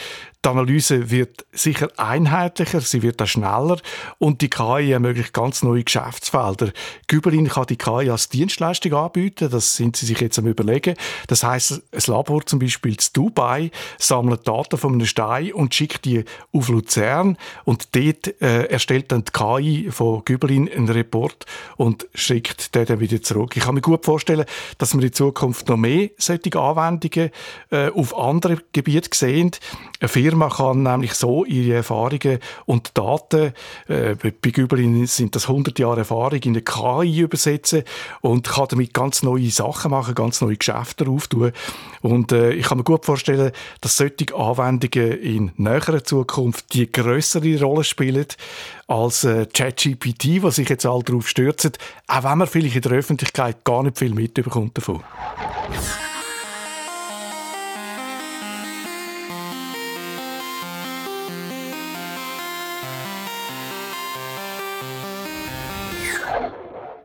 [0.44, 3.78] die Analyse wird sicher einheitlicher, sie wird auch schneller
[4.18, 6.72] und die KI ermöglicht ganz neue Geschäftsfelder.
[7.06, 10.96] Güberin kann die KI als Dienstleistung anbieten, das sind sie sich jetzt am überlegen.
[11.28, 16.04] Das heißt, ein Labor zum Beispiel zu Dubai sammelt Daten von einem Stein und schickt
[16.04, 22.08] die auf Luzern und dort äh, erstellt dann die KI von Güberin einen Report und
[22.14, 23.56] schickt den dann wieder zurück.
[23.56, 24.46] Ich kann mir gut vorstellen,
[24.78, 27.30] dass wir in Zukunft noch mehr solche Anwendungen
[27.70, 29.52] äh, auf andere Gebiete sehen.
[30.00, 33.52] Eine Firma kann nämlich so ihre Erfahrungen und Daten,
[33.86, 37.82] äh, bei Güberin sind das 100 Jahre Erfahrung, in eine KI übersetzen
[38.22, 41.52] und kann damit ganz neue Sachen machen, ganz neue Geschäfte auftun.
[42.00, 43.52] Und äh, ich kann mir gut vorstellen,
[43.82, 48.24] dass solche Anwendungen in näherer Zukunft die größere Rolle spielen
[48.86, 52.92] als äh, ChatGPT, was sich jetzt all darauf stürzt, auch wenn man vielleicht in der
[52.92, 55.02] Öffentlichkeit gar nicht viel mitbekommt davon.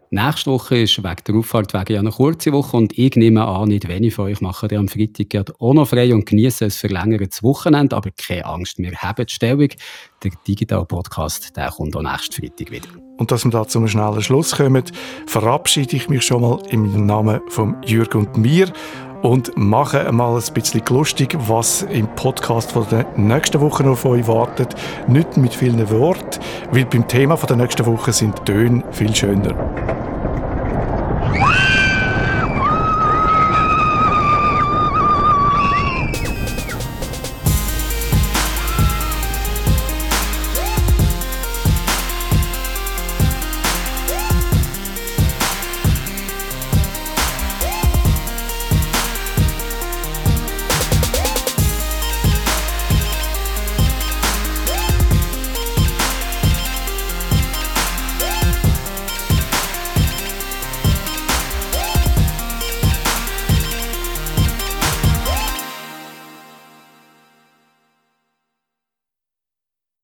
[0.09, 3.89] Nächste Woche ist wegen der Auffahrtwege ja eine kurze Woche und ich nehme an, nicht
[3.89, 8.11] wenige von euch machen am Freitag auch noch frei und genießen ein verlängertes Wochenende, aber
[8.11, 9.67] keine Angst, wir haben die Stellung.
[10.23, 12.87] Der Digital Podcast der kommt auch nächsten Freitag wieder.
[13.17, 14.83] Und dass wir da zu einem schnellen Schluss kommen,
[15.25, 18.71] verabschiede ich mich schon mal im Namen von Jürgen und mir
[19.21, 24.11] und mache mal ein bisschen lustig, was im Podcast von der nächsten Woche noch von
[24.11, 24.75] euch wartet.
[25.07, 26.39] Nicht mit vielen Worten,
[26.71, 29.55] weil beim Thema von der nächsten Woche sind Töne viel schöner.